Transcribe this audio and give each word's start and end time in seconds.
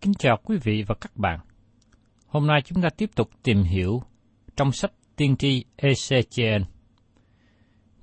Kính 0.00 0.14
chào 0.14 0.38
quý 0.44 0.58
vị 0.62 0.84
và 0.86 0.94
các 1.00 1.16
bạn. 1.16 1.40
Hôm 2.26 2.46
nay 2.46 2.62
chúng 2.64 2.82
ta 2.82 2.88
tiếp 2.96 3.10
tục 3.14 3.30
tìm 3.42 3.62
hiểu 3.62 4.02
trong 4.56 4.72
sách 4.72 4.92
tiên 5.16 5.36
tri 5.36 5.64
Ezechiel. 5.76 6.64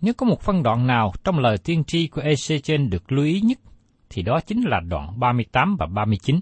Nếu 0.02 0.14
có 0.14 0.26
một 0.26 0.42
phân 0.42 0.64
đoạn 0.64 0.88
nào 0.88 1.12
trong 1.24 1.40
lời 1.40 1.58
tiên 1.58 1.84
tri 1.84 2.08
của 2.08 2.22
Ezechiel 2.22 2.90
được 2.90 3.12
lưu 3.12 3.26
ý 3.26 3.42
nhất, 3.42 3.58
thì 4.10 4.22
đó 4.22 4.40
chính 4.46 4.62
là 4.66 4.80
đoạn 4.80 5.20
38 5.20 5.76
và 5.80 5.86
39. 5.86 6.40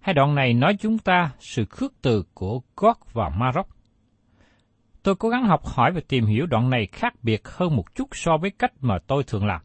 Hai 0.00 0.14
đoạn 0.14 0.34
này 0.34 0.54
nói 0.54 0.76
chúng 0.80 0.98
ta 0.98 1.30
sự 1.38 1.64
khước 1.64 1.92
từ 2.02 2.24
của 2.34 2.60
Gog 2.76 2.96
và 3.12 3.28
Maroc. 3.28 3.68
Tôi 5.02 5.14
cố 5.14 5.28
gắng 5.28 5.44
học 5.44 5.66
hỏi 5.66 5.92
và 5.92 6.00
tìm 6.08 6.26
hiểu 6.26 6.46
đoạn 6.46 6.70
này 6.70 6.86
khác 6.86 7.14
biệt 7.22 7.48
hơn 7.48 7.76
một 7.76 7.94
chút 7.94 8.08
so 8.12 8.36
với 8.36 8.50
cách 8.50 8.72
mà 8.80 8.98
tôi 9.06 9.24
thường 9.24 9.46
làm. 9.46 9.60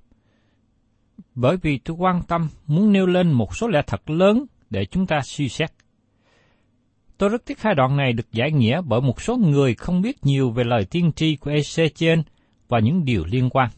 Bởi 1.35 1.57
vì 1.57 1.77
tôi 1.77 1.97
quan 1.99 2.21
tâm 2.27 2.49
muốn 2.67 2.91
nêu 2.91 3.05
lên 3.05 3.31
một 3.31 3.55
số 3.55 3.67
lẽ 3.67 3.81
thật 3.87 4.09
lớn 4.09 4.45
để 4.69 4.85
chúng 4.85 5.07
ta 5.07 5.21
suy 5.23 5.49
xét. 5.49 5.71
Tôi 7.17 7.29
rất 7.29 7.45
tiếc 7.45 7.61
hai 7.61 7.75
đoạn 7.75 7.97
này 7.97 8.13
được 8.13 8.31
giải 8.31 8.51
nghĩa 8.51 8.81
bởi 8.81 9.01
một 9.01 9.21
số 9.21 9.37
người 9.37 9.75
không 9.75 10.01
biết 10.01 10.17
nhiều 10.23 10.51
về 10.51 10.63
lời 10.63 10.85
tiên 10.91 11.11
tri 11.15 11.35
của 11.35 11.51
Ezechiel 11.51 12.23
và 12.67 12.79
những 12.79 13.05
điều 13.05 13.23
liên 13.25 13.49
quan. 13.49 13.69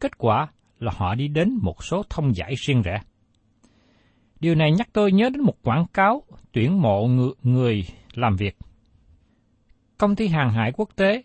Kết 0.00 0.18
quả 0.18 0.48
là 0.78 0.92
họ 0.96 1.14
đi 1.14 1.28
đến 1.28 1.58
một 1.62 1.84
số 1.84 2.02
thông 2.10 2.36
giải 2.36 2.54
riêng 2.56 2.82
rẽ. 2.82 3.00
Điều 4.40 4.54
này 4.54 4.72
nhắc 4.72 4.88
tôi 4.92 5.12
nhớ 5.12 5.30
đến 5.30 5.42
một 5.42 5.62
quảng 5.62 5.86
cáo 5.92 6.22
tuyển 6.52 6.82
mộ 6.82 7.06
người, 7.06 7.32
người 7.42 7.84
làm 8.14 8.36
việc. 8.36 8.56
Công 9.98 10.16
ty 10.16 10.28
hàng 10.28 10.50
hải 10.50 10.72
quốc 10.72 10.88
tế 10.96 11.22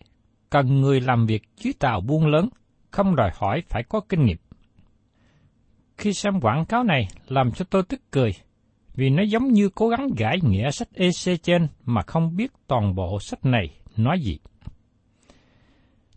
cần 0.49 0.81
người 0.81 1.01
làm 1.01 1.25
việc 1.25 1.43
dưới 1.57 1.73
tàu 1.79 2.01
buôn 2.01 2.27
lớn, 2.27 2.49
không 2.91 3.15
đòi 3.15 3.31
hỏi 3.33 3.63
phải 3.69 3.83
có 3.83 3.99
kinh 4.09 4.25
nghiệm. 4.25 4.37
Khi 5.97 6.13
xem 6.13 6.41
quảng 6.41 6.65
cáo 6.65 6.83
này 6.83 7.07
làm 7.27 7.51
cho 7.51 7.65
tôi 7.69 7.83
tức 7.83 8.01
cười, 8.11 8.31
vì 8.99 9.09
nó 9.09 9.23
giống 9.23 9.47
như 9.47 9.69
cố 9.69 9.89
gắng 9.89 10.07
gãi 10.17 10.39
nghĩa 10.43 10.71
sách 10.71 10.87
EC 10.93 11.43
trên 11.43 11.67
mà 11.85 12.01
không 12.01 12.35
biết 12.35 12.51
toàn 12.67 12.95
bộ 12.95 13.19
sách 13.19 13.45
này 13.45 13.69
nói 13.97 14.19
gì. 14.19 14.39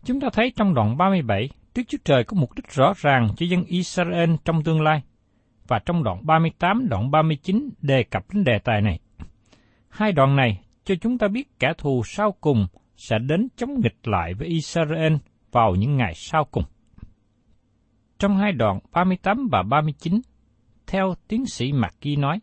Chúng 0.03 0.19
ta 0.19 0.29
thấy 0.33 0.51
trong 0.55 0.73
đoạn 0.73 0.97
37, 0.97 1.49
Đức 1.75 1.83
Chúa 1.87 1.97
Trời 2.05 2.23
có 2.23 2.37
mục 2.39 2.49
đích 2.55 2.71
rõ 2.71 2.93
ràng 2.97 3.27
cho 3.37 3.45
dân 3.45 3.63
Israel 3.63 4.31
trong 4.45 4.63
tương 4.63 4.81
lai, 4.81 5.01
và 5.67 5.79
trong 5.85 6.03
đoạn 6.03 6.25
38, 6.25 6.87
đoạn 6.89 7.11
39 7.11 7.69
đề 7.81 8.03
cập 8.03 8.33
đến 8.33 8.43
đề 8.43 8.59
tài 8.63 8.81
này. 8.81 8.99
Hai 9.89 10.11
đoạn 10.11 10.35
này 10.35 10.61
cho 10.83 10.95
chúng 11.01 11.17
ta 11.17 11.27
biết 11.27 11.59
kẻ 11.59 11.73
thù 11.77 12.01
sau 12.05 12.31
cùng 12.41 12.67
sẽ 12.97 13.19
đến 13.19 13.47
chống 13.55 13.79
nghịch 13.79 14.07
lại 14.07 14.33
với 14.33 14.47
Israel 14.47 15.13
vào 15.51 15.75
những 15.75 15.97
ngày 15.97 16.13
sau 16.15 16.45
cùng. 16.51 16.63
Trong 18.19 18.37
hai 18.37 18.51
đoạn 18.51 18.79
38 18.91 19.47
và 19.51 19.63
39, 19.63 20.21
theo 20.87 21.13
tiến 21.27 21.45
sĩ 21.45 21.71
Mạc 21.71 21.93
Ghi 22.01 22.15
nói, 22.15 22.39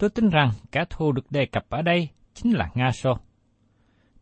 tôi 0.00 0.10
tin 0.10 0.30
rằng 0.30 0.50
kẻ 0.72 0.84
thù 0.90 1.12
được 1.12 1.30
đề 1.30 1.46
cập 1.46 1.64
ở 1.70 1.82
đây 1.82 2.08
chính 2.34 2.52
là 2.52 2.70
Nga 2.74 2.90
Sô. 2.90 3.14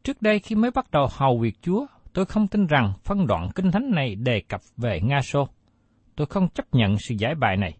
Trước 0.03 0.22
đây 0.22 0.39
khi 0.39 0.55
mới 0.55 0.71
bắt 0.71 0.91
đầu 0.91 1.06
hầu 1.11 1.39
việc 1.39 1.55
Chúa, 1.62 1.87
tôi 2.12 2.25
không 2.27 2.49
tin 2.49 2.66
rằng 2.66 2.93
phân 3.05 3.27
đoạn 3.27 3.49
kinh 3.55 3.71
thánh 3.71 3.91
này 3.91 4.15
đề 4.15 4.43
cập 4.49 4.61
về 4.77 5.00
Nga 5.00 5.21
Sô. 5.22 5.49
Tôi 6.16 6.27
không 6.27 6.49
chấp 6.49 6.65
nhận 6.72 6.97
sự 6.99 7.15
giải 7.19 7.34
bài 7.34 7.56
này. 7.56 7.77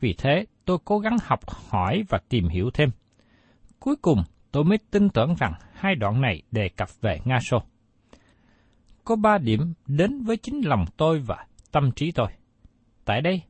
Vì 0.00 0.14
thế, 0.18 0.44
tôi 0.64 0.78
cố 0.84 0.98
gắng 0.98 1.16
học 1.22 1.40
hỏi 1.70 2.02
và 2.08 2.18
tìm 2.28 2.48
hiểu 2.48 2.70
thêm. 2.74 2.90
Cuối 3.80 3.96
cùng, 3.96 4.22
tôi 4.52 4.64
mới 4.64 4.78
tin 4.90 5.08
tưởng 5.08 5.34
rằng 5.38 5.52
hai 5.74 5.94
đoạn 5.94 6.20
này 6.20 6.42
đề 6.50 6.68
cập 6.68 6.88
về 7.00 7.20
Nga 7.24 7.38
Sô. 7.40 7.58
Có 9.04 9.16
ba 9.16 9.38
điểm 9.38 9.74
đến 9.86 10.24
với 10.24 10.36
chính 10.36 10.60
lòng 10.64 10.84
tôi 10.96 11.18
và 11.18 11.46
tâm 11.72 11.92
trí 11.92 12.12
tôi. 12.12 12.28
Tại 13.04 13.20
đây, 13.20 13.42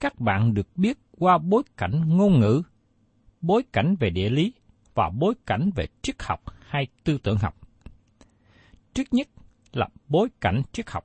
các 0.00 0.20
bạn 0.20 0.54
được 0.54 0.68
biết 0.76 0.98
qua 1.18 1.38
bối 1.38 1.62
cảnh 1.76 2.16
ngôn 2.16 2.40
ngữ, 2.40 2.62
bối 3.46 3.62
cảnh 3.72 3.96
về 4.00 4.10
địa 4.10 4.30
lý 4.30 4.52
và 4.94 5.10
bối 5.18 5.34
cảnh 5.46 5.70
về 5.74 5.86
triết 6.02 6.22
học 6.22 6.40
hay 6.68 6.86
tư 7.04 7.18
tưởng 7.22 7.36
học. 7.36 7.54
Trước 8.94 9.02
nhất 9.10 9.28
là 9.72 9.88
bối 10.08 10.28
cảnh 10.40 10.62
triết 10.72 10.90
học. 10.90 11.04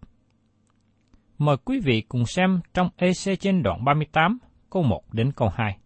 Mời 1.38 1.58
quý 1.66 1.80
vị 1.80 2.02
cùng 2.02 2.26
xem 2.26 2.60
trong 2.74 2.90
EC 2.96 3.40
trên 3.40 3.64
đoạn 3.64 3.86
38, 3.86 4.38
câu 4.70 4.84
1 4.84 5.14
đến 5.14 5.32
câu 5.32 5.50
2. 5.56 5.78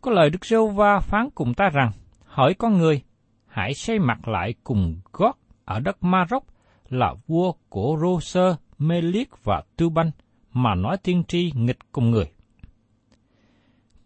Có 0.00 0.10
lời 0.10 0.30
Đức 0.30 0.44
Rêu 0.44 0.68
Va 0.68 1.00
phán 1.00 1.28
cùng 1.34 1.54
ta 1.54 1.68
rằng, 1.68 1.90
hỏi 2.24 2.54
con 2.54 2.78
người, 2.78 3.02
hãy 3.46 3.74
xây 3.74 3.98
mặt 3.98 4.28
lại 4.28 4.54
cùng 4.64 5.00
gót 5.12 5.38
ở 5.64 5.80
đất 5.80 5.96
Maroc 6.00 6.44
là 6.88 7.14
vua 7.26 7.52
của 7.68 7.96
Rô-sơ, 8.00 8.54
Mê-liết 8.78 9.28
và 9.44 9.62
Tu-banh 9.76 10.10
mà 10.52 10.74
nói 10.74 10.96
tiên 11.02 11.24
tri 11.28 11.52
nghịch 11.54 11.78
cùng 11.92 12.10
người. 12.10 12.30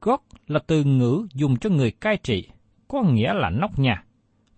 Gót 0.05 0.23
là 0.47 0.61
từ 0.67 0.85
ngữ 0.85 1.27
dùng 1.35 1.57
cho 1.57 1.71
người 1.71 1.91
cai 1.91 2.17
trị, 2.17 2.49
có 2.89 3.03
nghĩa 3.03 3.33
là 3.33 3.51
nóc 3.51 3.79
nhà, 3.79 4.05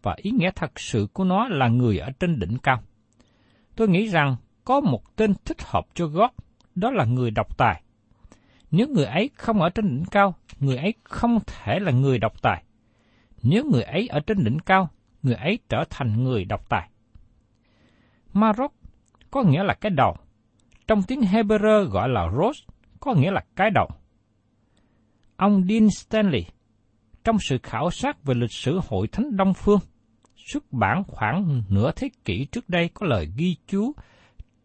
và 0.02 0.14
ý 0.16 0.30
nghĩa 0.30 0.50
thật 0.54 0.80
sự 0.80 1.06
của 1.12 1.24
nó 1.24 1.48
là 1.48 1.68
người 1.68 1.98
ở 1.98 2.10
trên 2.20 2.38
đỉnh 2.38 2.58
cao. 2.58 2.82
Tôi 3.76 3.88
nghĩ 3.88 4.06
rằng 4.06 4.36
có 4.64 4.80
một 4.80 5.16
tên 5.16 5.34
thích 5.44 5.62
hợp 5.62 5.86
cho 5.94 6.06
gót, 6.06 6.34
đó 6.74 6.90
là 6.90 7.04
người 7.04 7.30
độc 7.30 7.58
tài. 7.58 7.82
Nếu 8.70 8.86
người 8.88 9.04
ấy 9.04 9.30
không 9.36 9.62
ở 9.62 9.70
trên 9.70 9.88
đỉnh 9.88 10.04
cao, 10.10 10.34
người 10.60 10.76
ấy 10.76 10.94
không 11.04 11.38
thể 11.46 11.78
là 11.80 11.92
người 11.92 12.18
độc 12.18 12.42
tài. 12.42 12.64
nếu 13.42 13.64
người 13.64 13.82
ấy 13.82 14.08
ở 14.08 14.20
trên 14.20 14.44
đỉnh 14.44 14.58
cao, 14.58 14.88
người 15.22 15.34
ấy 15.34 15.58
trở 15.68 15.84
thành 15.90 16.24
người 16.24 16.44
độc 16.44 16.68
tài. 16.68 16.90
Maroc 18.32 18.72
có 19.30 19.42
nghĩa 19.42 19.62
là 19.62 19.74
cái 19.74 19.90
đầu. 19.90 20.16
Trong 20.86 21.02
tiếng 21.02 21.20
Hebrew 21.20 21.84
gọi 21.84 22.08
là 22.08 22.30
Rosh, 22.38 22.68
có 23.00 23.14
nghĩa 23.14 23.30
là 23.30 23.44
cái 23.56 23.70
đầu. 23.70 23.88
Ông 25.36 25.66
Dean 25.68 25.90
Stanley, 25.90 26.44
trong 27.24 27.36
sự 27.40 27.58
khảo 27.62 27.90
sát 27.90 28.24
về 28.24 28.34
lịch 28.34 28.52
sử 28.52 28.80
hội 28.88 29.08
thánh 29.08 29.36
Đông 29.36 29.54
Phương, 29.54 29.80
xuất 30.36 30.72
bản 30.72 31.02
khoảng 31.06 31.62
nửa 31.68 31.92
thế 31.96 32.10
kỷ 32.24 32.44
trước 32.52 32.68
đây 32.68 32.90
có 32.94 33.06
lời 33.06 33.28
ghi 33.36 33.56
chú 33.66 33.92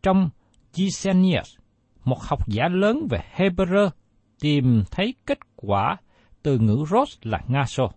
trong 0.04 0.30
Gisenius, 0.74 1.58
một 2.04 2.18
học 2.22 2.48
giả 2.48 2.68
lớn 2.68 3.08
về 3.10 3.20
Hebrew, 3.36 3.90
tìm 4.40 4.84
thấy 4.92 5.14
kết 5.26 5.40
quả 5.56 5.98
từ 6.44 6.60
ngữ 6.60 6.86
Rose 6.90 7.20
là 7.24 7.40
Nga 7.48 7.66
Sô. 7.66 7.92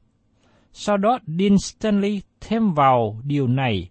Sau 0.73 0.97
đó 0.97 1.19
Dean 1.27 1.59
Stanley 1.59 2.23
thêm 2.41 2.75
vào 2.75 3.21
điều 3.25 3.47
này 3.47 3.91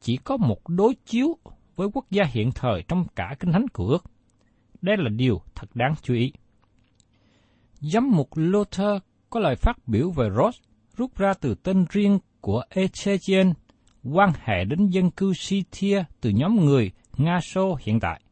chỉ 0.00 0.16
có 0.16 0.36
một 0.36 0.68
đối 0.68 0.94
chiếu 1.06 1.36
với 1.76 1.88
quốc 1.94 2.04
gia 2.10 2.24
hiện 2.24 2.50
thời 2.54 2.82
trong 2.88 3.06
cả 3.16 3.34
kinh 3.40 3.52
thánh 3.52 3.68
của 3.68 3.86
ước. 3.86 4.04
Đây 4.82 4.96
là 4.98 5.08
điều 5.08 5.40
thật 5.54 5.66
đáng 5.74 5.94
chú 6.02 6.14
ý. 6.14 6.32
Giám 7.82 8.10
mục 8.10 8.28
Luther 8.34 9.02
có 9.30 9.40
lời 9.40 9.56
phát 9.56 9.76
biểu 9.86 10.10
về 10.10 10.28
Ross 10.36 10.58
rút 10.96 11.16
ra 11.16 11.34
từ 11.40 11.54
tên 11.54 11.84
riêng 11.90 12.18
của 12.40 12.64
Ezechiel 12.70 13.52
quan 14.02 14.32
hệ 14.44 14.64
đến 14.64 14.86
dân 14.86 15.10
cư 15.10 15.32
Scythia 15.32 16.04
từ 16.20 16.30
nhóm 16.30 16.64
người 16.64 16.90
Nga 17.16 17.40
Xô 17.40 17.78
hiện 17.80 18.00
tại. 18.00 18.22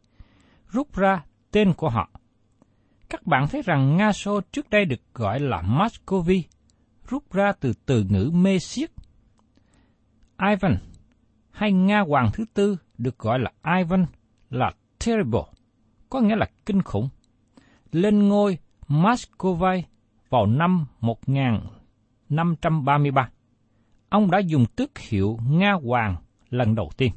Rút 0.68 0.94
ra 0.94 1.24
tên 1.50 1.72
của 1.72 1.88
họ. 1.88 2.10
Các 3.08 3.26
bạn 3.26 3.48
thấy 3.48 3.62
rằng 3.62 3.96
Nga 3.96 4.12
Xô 4.12 4.40
trước 4.52 4.70
đây 4.70 4.84
được 4.84 5.00
gọi 5.14 5.40
là 5.40 5.62
Muscovy, 5.62 6.44
rút 7.08 7.32
ra 7.32 7.52
từ 7.60 7.72
từ 7.86 8.04
ngữ 8.08 8.30
mê 8.34 8.58
siết. 8.58 8.90
Ivan 10.50 10.76
hay 11.50 11.72
Nga 11.72 12.00
Hoàng 12.00 12.30
thứ 12.32 12.44
tư 12.54 12.76
được 12.98 13.18
gọi 13.18 13.38
là 13.38 13.76
Ivan 13.78 14.06
là 14.50 14.72
terrible, 15.06 15.42
có 16.10 16.20
nghĩa 16.20 16.36
là 16.36 16.46
kinh 16.66 16.82
khủng. 16.82 17.08
Lên 17.92 18.28
ngôi 18.28 18.58
Muscovy 18.90 19.84
vào 20.30 20.46
năm 20.46 20.86
1533. 21.00 23.30
Ông 24.08 24.30
đã 24.30 24.38
dùng 24.38 24.66
tước 24.76 24.98
hiệu 24.98 25.38
Nga 25.48 25.72
Hoàng 25.72 26.16
lần 26.48 26.74
đầu 26.74 26.90
tiên. 26.96 27.12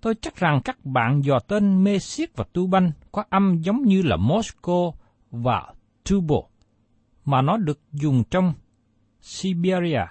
Tôi 0.00 0.14
chắc 0.14 0.36
rằng 0.36 0.60
các 0.64 0.84
bạn 0.84 1.24
dò 1.24 1.38
tên 1.38 1.84
Mesic 1.84 2.36
và 2.36 2.44
Tuban 2.52 2.92
có 3.12 3.24
âm 3.30 3.62
giống 3.62 3.82
như 3.82 4.02
là 4.02 4.16
Moscow 4.16 4.92
và 5.30 5.72
Tubo, 6.10 6.36
mà 7.24 7.42
nó 7.42 7.56
được 7.56 7.80
dùng 7.92 8.24
trong 8.30 8.52
Siberia. 9.20 10.04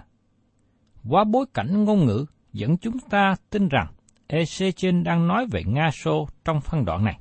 Qua 1.10 1.24
bối 1.24 1.46
cảnh 1.54 1.84
ngôn 1.84 2.06
ngữ 2.06 2.26
dẫn 2.54 2.78
chúng 2.78 3.00
ta 3.00 3.36
tin 3.50 3.68
rằng 3.68 3.88
Ezechiel 4.28 5.04
đang 5.04 5.28
nói 5.28 5.46
về 5.52 5.64
Nga 5.64 5.92
Xô 5.92 6.28
trong 6.46 6.62
phân 6.62 6.86
đoạn 6.86 7.04
này. 7.04 7.20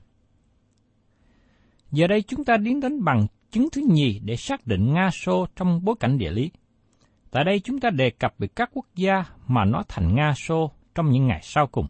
Giờ 1.93 2.06
đây 2.06 2.23
chúng 2.23 2.44
ta 2.44 2.56
đến 2.56 2.81
đến 2.81 3.05
bằng 3.05 3.27
chứng 3.50 3.69
thứ 3.73 3.83
nhì 3.89 4.21
để 4.25 4.37
xác 4.37 4.67
định 4.67 4.93
Nga 4.93 5.11
Xô 5.11 5.47
trong 5.56 5.85
bối 5.85 5.94
cảnh 6.00 6.19
địa 6.19 6.31
lý. 6.31 6.50
Tại 7.31 7.44
đây 7.44 7.61
chúng 7.61 7.81
ta 7.81 7.91
đề 7.91 8.11
cập 8.11 8.35
về 8.39 8.49
các 8.49 8.71
quốc 8.75 8.87
gia 8.94 9.25
mà 9.47 9.65
nó 9.65 9.83
thành 9.89 10.15
Nga 10.15 10.33
Xô 10.37 10.71
trong 10.94 11.11
những 11.11 11.27
ngày 11.27 11.41
sau 11.43 11.67
cùng. 11.67 11.87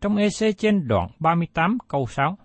Trong 0.00 0.16
EC 0.16 0.58
trên 0.58 0.88
đoạn 0.88 1.10
38 1.18 1.78
câu 1.88 2.06
6, 2.06 2.38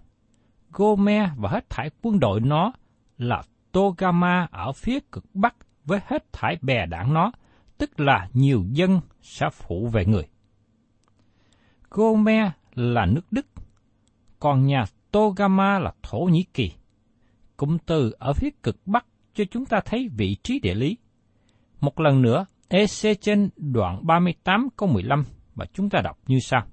Gomer 0.72 1.30
và 1.38 1.50
hết 1.50 1.70
thải 1.70 1.90
quân 2.02 2.20
đội 2.20 2.40
nó 2.40 2.72
là 3.18 3.42
Togama 3.72 4.48
ở 4.52 4.72
phía 4.72 5.00
cực 5.12 5.26
bắc 5.34 5.56
với 5.86 6.00
hết 6.08 6.34
thải 6.34 6.58
bè 6.62 6.86
đảng 6.86 7.14
nó, 7.14 7.32
tức 7.78 8.00
là 8.00 8.30
nhiều 8.34 8.64
dân 8.72 9.00
sẽ 9.22 9.50
phụ 9.54 9.88
về 9.88 10.06
người. 10.06 10.28
Gomer 11.90 12.52
là 12.76 13.06
nước 13.06 13.32
Đức, 13.32 13.46
còn 14.40 14.66
nhà 14.66 14.86
Togama 15.16 15.80
là 15.80 15.94
Thổ 16.04 16.20
Nhĩ 16.20 16.44
Kỳ. 16.54 16.72
Cụm 17.58 17.78
từ 17.86 18.12
ở 18.20 18.34
phía 18.34 18.50
cực 18.64 18.88
Bắc 18.88 19.06
cho 19.34 19.44
chúng 19.52 19.66
ta 19.66 19.80
thấy 19.86 20.10
vị 20.18 20.36
trí 20.44 20.60
địa 20.60 20.74
lý. 20.74 20.98
Một 21.82 22.00
lần 22.00 22.22
nữa, 22.22 22.46
EC 22.68 23.22
trên 23.22 23.50
đoạn 23.56 24.08
38 24.08 24.68
câu 24.76 24.90
15 24.90 25.24
và 25.56 25.66
chúng 25.74 25.90
ta 25.90 26.02
đọc 26.04 26.20
như 26.28 26.40
sau. 26.40 26.66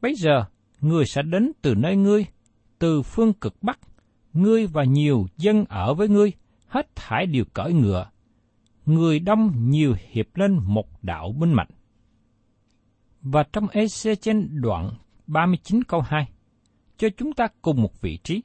Bây 0.00 0.14
giờ, 0.14 0.44
người 0.80 1.04
sẽ 1.04 1.22
đến 1.22 1.52
từ 1.62 1.74
nơi 1.74 1.96
ngươi, 1.96 2.26
từ 2.78 3.02
phương 3.02 3.32
cực 3.32 3.62
Bắc, 3.62 3.78
ngươi 4.32 4.66
và 4.66 4.84
nhiều 4.84 5.26
dân 5.36 5.64
ở 5.68 5.94
với 5.94 6.08
ngươi, 6.08 6.32
hết 6.66 6.96
thải 6.96 7.26
đều 7.26 7.44
cởi 7.54 7.72
ngựa. 7.72 8.10
Người 8.86 9.18
đông 9.18 9.52
nhiều 9.70 9.94
hiệp 10.08 10.36
lên 10.36 10.60
một 10.64 10.88
đạo 11.02 11.32
binh 11.38 11.52
mạnh. 11.52 11.70
Và 13.22 13.42
trong 13.52 13.68
EC 13.68 14.20
trên 14.20 14.60
đoạn 14.60 14.90
39 15.26 15.84
câu 15.84 16.00
2, 16.00 16.28
cho 16.98 17.08
chúng 17.16 17.32
ta 17.32 17.48
cùng 17.62 17.82
một 17.82 18.00
vị 18.00 18.18
trí. 18.24 18.42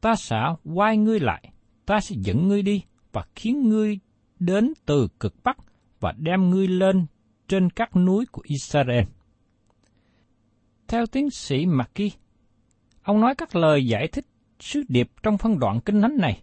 Ta 0.00 0.14
sẽ 0.14 0.36
quay 0.74 0.96
ngươi 0.96 1.20
lại, 1.20 1.52
ta 1.86 2.00
sẽ 2.00 2.16
dẫn 2.18 2.48
ngươi 2.48 2.62
đi 2.62 2.82
và 3.12 3.24
khiến 3.34 3.68
ngươi 3.68 3.98
đến 4.38 4.72
từ 4.86 5.08
cực 5.20 5.34
Bắc 5.44 5.56
và 6.00 6.12
đem 6.18 6.50
ngươi 6.50 6.68
lên 6.68 7.06
trên 7.48 7.70
các 7.70 7.96
núi 7.96 8.26
của 8.32 8.42
Israel. 8.44 9.04
Theo 10.88 11.06
tiến 11.06 11.30
sĩ 11.30 11.66
Maki, 11.66 12.10
ông 13.02 13.20
nói 13.20 13.34
các 13.34 13.56
lời 13.56 13.86
giải 13.86 14.08
thích 14.08 14.26
sứ 14.60 14.82
điệp 14.88 15.10
trong 15.22 15.38
phân 15.38 15.58
đoạn 15.58 15.80
kinh 15.80 16.02
thánh 16.02 16.16
này. 16.16 16.42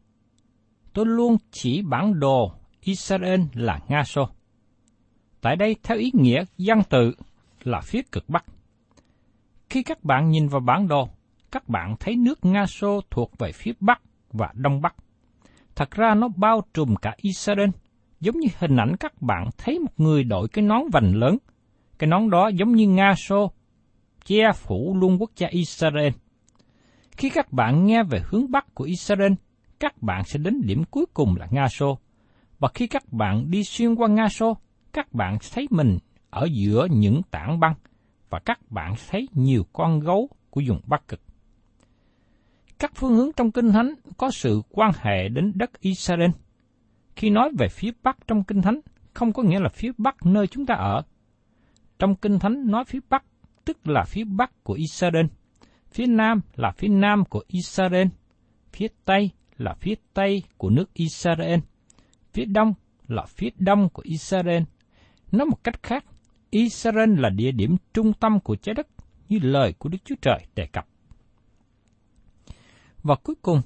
Tôi 0.93 1.05
luôn 1.05 1.37
chỉ 1.51 1.81
bản 1.81 2.19
đồ 2.19 2.51
Israel 2.81 3.41
là 3.53 3.79
Nga 3.87 4.03
Sô. 4.03 4.29
Tại 5.41 5.55
đây 5.55 5.75
theo 5.83 5.97
ý 5.97 6.11
nghĩa 6.13 6.43
dân 6.57 6.79
tự 6.89 7.13
là 7.63 7.81
phía 7.81 8.01
cực 8.11 8.29
Bắc. 8.29 8.45
Khi 9.69 9.83
các 9.83 10.03
bạn 10.03 10.29
nhìn 10.29 10.47
vào 10.47 10.61
bản 10.61 10.87
đồ, 10.87 11.09
các 11.51 11.69
bạn 11.69 11.95
thấy 11.99 12.15
nước 12.15 12.45
Nga 12.45 12.65
Xô 12.65 13.01
thuộc 13.11 13.37
về 13.37 13.51
phía 13.51 13.71
Bắc 13.79 14.01
và 14.31 14.49
Đông 14.53 14.81
Bắc. 14.81 14.95
Thật 15.75 15.91
ra 15.91 16.15
nó 16.15 16.27
bao 16.35 16.61
trùm 16.73 16.95
cả 16.95 17.13
Israel, 17.17 17.69
giống 18.19 18.39
như 18.39 18.47
hình 18.59 18.77
ảnh 18.77 18.95
các 18.99 19.21
bạn 19.21 19.49
thấy 19.57 19.79
một 19.79 19.91
người 19.97 20.23
đội 20.23 20.47
cái 20.47 20.65
nón 20.65 20.81
vành 20.91 21.15
lớn. 21.15 21.37
Cái 21.99 22.07
nón 22.07 22.29
đó 22.29 22.47
giống 22.47 22.71
như 22.71 22.87
Nga 22.87 23.13
Xô, 23.27 23.51
che 24.25 24.51
phủ 24.55 24.95
luôn 24.97 25.17
quốc 25.21 25.31
gia 25.35 25.47
Israel. 25.47 26.13
Khi 27.11 27.29
các 27.29 27.53
bạn 27.53 27.85
nghe 27.85 28.03
về 28.03 28.21
hướng 28.25 28.51
Bắc 28.51 28.75
của 28.75 28.83
Israel, 28.83 29.33
các 29.79 30.01
bạn 30.01 30.23
sẽ 30.23 30.39
đến 30.39 30.61
điểm 30.63 30.83
cuối 30.91 31.05
cùng 31.13 31.35
là 31.35 31.47
Nga 31.51 31.67
Xô. 31.67 31.99
Và 32.59 32.69
khi 32.73 32.87
các 32.87 33.03
bạn 33.11 33.51
đi 33.51 33.63
xuyên 33.63 33.95
qua 33.95 34.07
Nga 34.07 34.27
Xô, 34.29 34.57
các 34.93 35.13
bạn 35.13 35.37
thấy 35.53 35.67
mình 35.71 35.97
ở 36.29 36.47
giữa 36.51 36.87
những 36.91 37.21
tảng 37.31 37.59
băng 37.59 37.73
và 38.29 38.39
các 38.39 38.71
bạn 38.71 38.93
thấy 39.09 39.27
nhiều 39.33 39.65
con 39.73 39.99
gấu 39.99 40.29
của 40.49 40.61
vùng 40.67 40.81
Bắc 40.87 41.07
Cực. 41.07 41.21
Các 42.79 42.91
phương 42.95 43.15
hướng 43.15 43.31
trong 43.35 43.51
Kinh 43.51 43.71
Thánh 43.71 43.93
có 44.17 44.31
sự 44.31 44.61
quan 44.69 44.91
hệ 44.97 45.29
đến 45.29 45.51
đất 45.55 45.79
Israel. 45.79 46.29
Khi 47.15 47.29
nói 47.29 47.51
về 47.57 47.67
phía 47.67 47.91
Bắc 48.03 48.17
trong 48.27 48.43
Kinh 48.43 48.61
Thánh, 48.61 48.79
không 49.13 49.33
có 49.33 49.43
nghĩa 49.43 49.59
là 49.59 49.69
phía 49.69 49.91
Bắc 49.97 50.25
nơi 50.25 50.47
chúng 50.47 50.65
ta 50.65 50.75
ở. 50.75 51.01
Trong 51.99 52.15
Kinh 52.15 52.39
Thánh 52.39 52.71
nói 52.71 52.83
phía 52.87 52.99
Bắc, 53.09 53.23
tức 53.65 53.87
là 53.87 54.03
phía 54.07 54.23
Bắc 54.23 54.63
của 54.63 54.73
Israel. 54.73 55.25
Phía 55.91 56.05
Nam 56.05 56.41
là 56.55 56.71
phía 56.71 56.87
Nam 56.87 57.25
của 57.25 57.43
Israel. 57.47 58.07
Phía 58.71 58.87
Tây 59.05 59.29
là 59.57 59.73
phía 59.73 59.95
Tây 60.13 60.43
của 60.57 60.69
nước 60.69 60.93
Israel. 60.93 61.59
Phía 62.33 62.45
Đông 62.45 62.73
là 63.07 63.25
phía 63.25 63.49
Đông 63.57 63.89
của 63.89 64.03
Israel. 64.05 64.63
Nói 65.31 65.45
một 65.45 65.63
cách 65.63 65.83
khác, 65.83 66.05
Israel 66.49 67.19
là 67.19 67.29
địa 67.29 67.51
điểm 67.51 67.75
trung 67.93 68.13
tâm 68.13 68.39
của 68.39 68.55
trái 68.55 68.75
đất 68.75 68.87
như 69.29 69.39
lời 69.41 69.73
của 69.77 69.89
Đức 69.89 69.97
Chúa 70.05 70.15
Trời 70.21 70.45
đề 70.55 70.65
cập. 70.65 70.87
Và 73.03 73.15
cuối 73.15 73.35
cùng, 73.41 73.61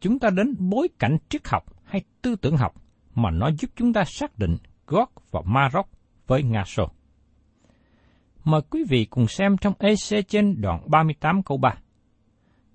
chúng 0.00 0.18
ta 0.18 0.30
đến 0.30 0.54
bối 0.58 0.88
cảnh 0.98 1.16
triết 1.28 1.48
học 1.48 1.64
hay 1.84 2.02
tư 2.22 2.36
tưởng 2.36 2.56
học 2.56 2.74
mà 3.14 3.30
nó 3.30 3.50
giúp 3.58 3.70
chúng 3.76 3.92
ta 3.92 4.04
xác 4.06 4.38
định 4.38 4.56
Gog 4.86 5.08
và 5.30 5.40
Maroc 5.44 5.88
với 6.26 6.42
Nga 6.42 6.64
Sô. 6.66 6.88
Mời 8.44 8.60
quý 8.70 8.84
vị 8.88 9.04
cùng 9.04 9.26
xem 9.26 9.56
trong 9.56 9.74
EC 9.78 10.28
trên 10.28 10.60
đoạn 10.60 10.90
38 10.90 11.42
câu 11.42 11.58
3. 11.58 11.74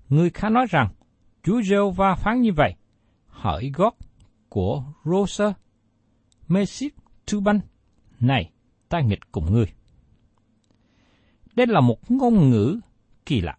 Người 0.09 0.29
khá 0.29 0.49
nói 0.49 0.65
rằng, 0.69 0.89
Chúa 1.43 1.61
Rêu 1.61 1.91
va 1.91 2.15
phán 2.15 2.41
như 2.41 2.53
vậy, 2.53 2.75
hỡi 3.27 3.71
Gót 3.75 3.97
của 4.49 4.83
Rosa, 5.05 5.53
Mesip, 6.47 6.93
Tuban, 7.31 7.59
này, 8.19 8.51
ta 8.89 8.99
nghịch 8.99 9.31
cùng 9.31 9.53
ngươi. 9.53 9.65
Đây 11.55 11.67
là 11.67 11.81
một 11.81 12.11
ngôn 12.11 12.49
ngữ 12.49 12.79
kỳ 13.25 13.41
lạ. 13.41 13.57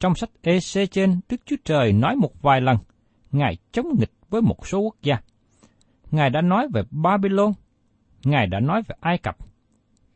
Trong 0.00 0.14
sách 0.14 0.30
EC 0.42 0.90
trên, 0.90 1.20
Đức 1.28 1.40
Chúa 1.46 1.56
Trời 1.64 1.92
nói 1.92 2.16
một 2.16 2.42
vài 2.42 2.60
lần, 2.60 2.76
Ngài 3.32 3.56
chống 3.72 3.86
nghịch 3.98 4.12
với 4.30 4.42
một 4.42 4.66
số 4.66 4.80
quốc 4.80 4.96
gia. 5.02 5.16
Ngài 6.10 6.30
đã 6.30 6.40
nói 6.40 6.68
về 6.74 6.82
Babylon, 6.90 7.52
Ngài 8.24 8.46
đã 8.46 8.60
nói 8.60 8.82
về 8.88 8.96
Ai 9.00 9.18
Cập, 9.18 9.36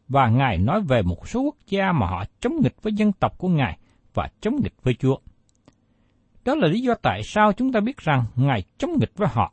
và 0.09 0.29
Ngài 0.29 0.59
nói 0.59 0.83
về 0.83 1.03
một 1.03 1.29
số 1.29 1.43
quốc 1.43 1.57
gia 1.67 1.93
mà 1.93 2.07
họ 2.07 2.25
chống 2.41 2.61
nghịch 2.63 2.83
với 2.83 2.93
dân 2.93 3.13
tộc 3.13 3.39
của 3.39 3.49
Ngài 3.49 3.79
và 4.15 4.29
chống 4.41 4.57
nghịch 4.63 4.83
với 4.83 4.95
Chúa. 4.95 5.17
Đó 6.45 6.55
là 6.55 6.69
lý 6.69 6.81
do 6.81 6.95
tại 7.03 7.23
sao 7.25 7.53
chúng 7.53 7.73
ta 7.73 7.81
biết 7.81 7.97
rằng 7.97 8.25
Ngài 8.37 8.63
chống 8.79 8.91
nghịch 9.01 9.13
với 9.17 9.29
họ. 9.29 9.53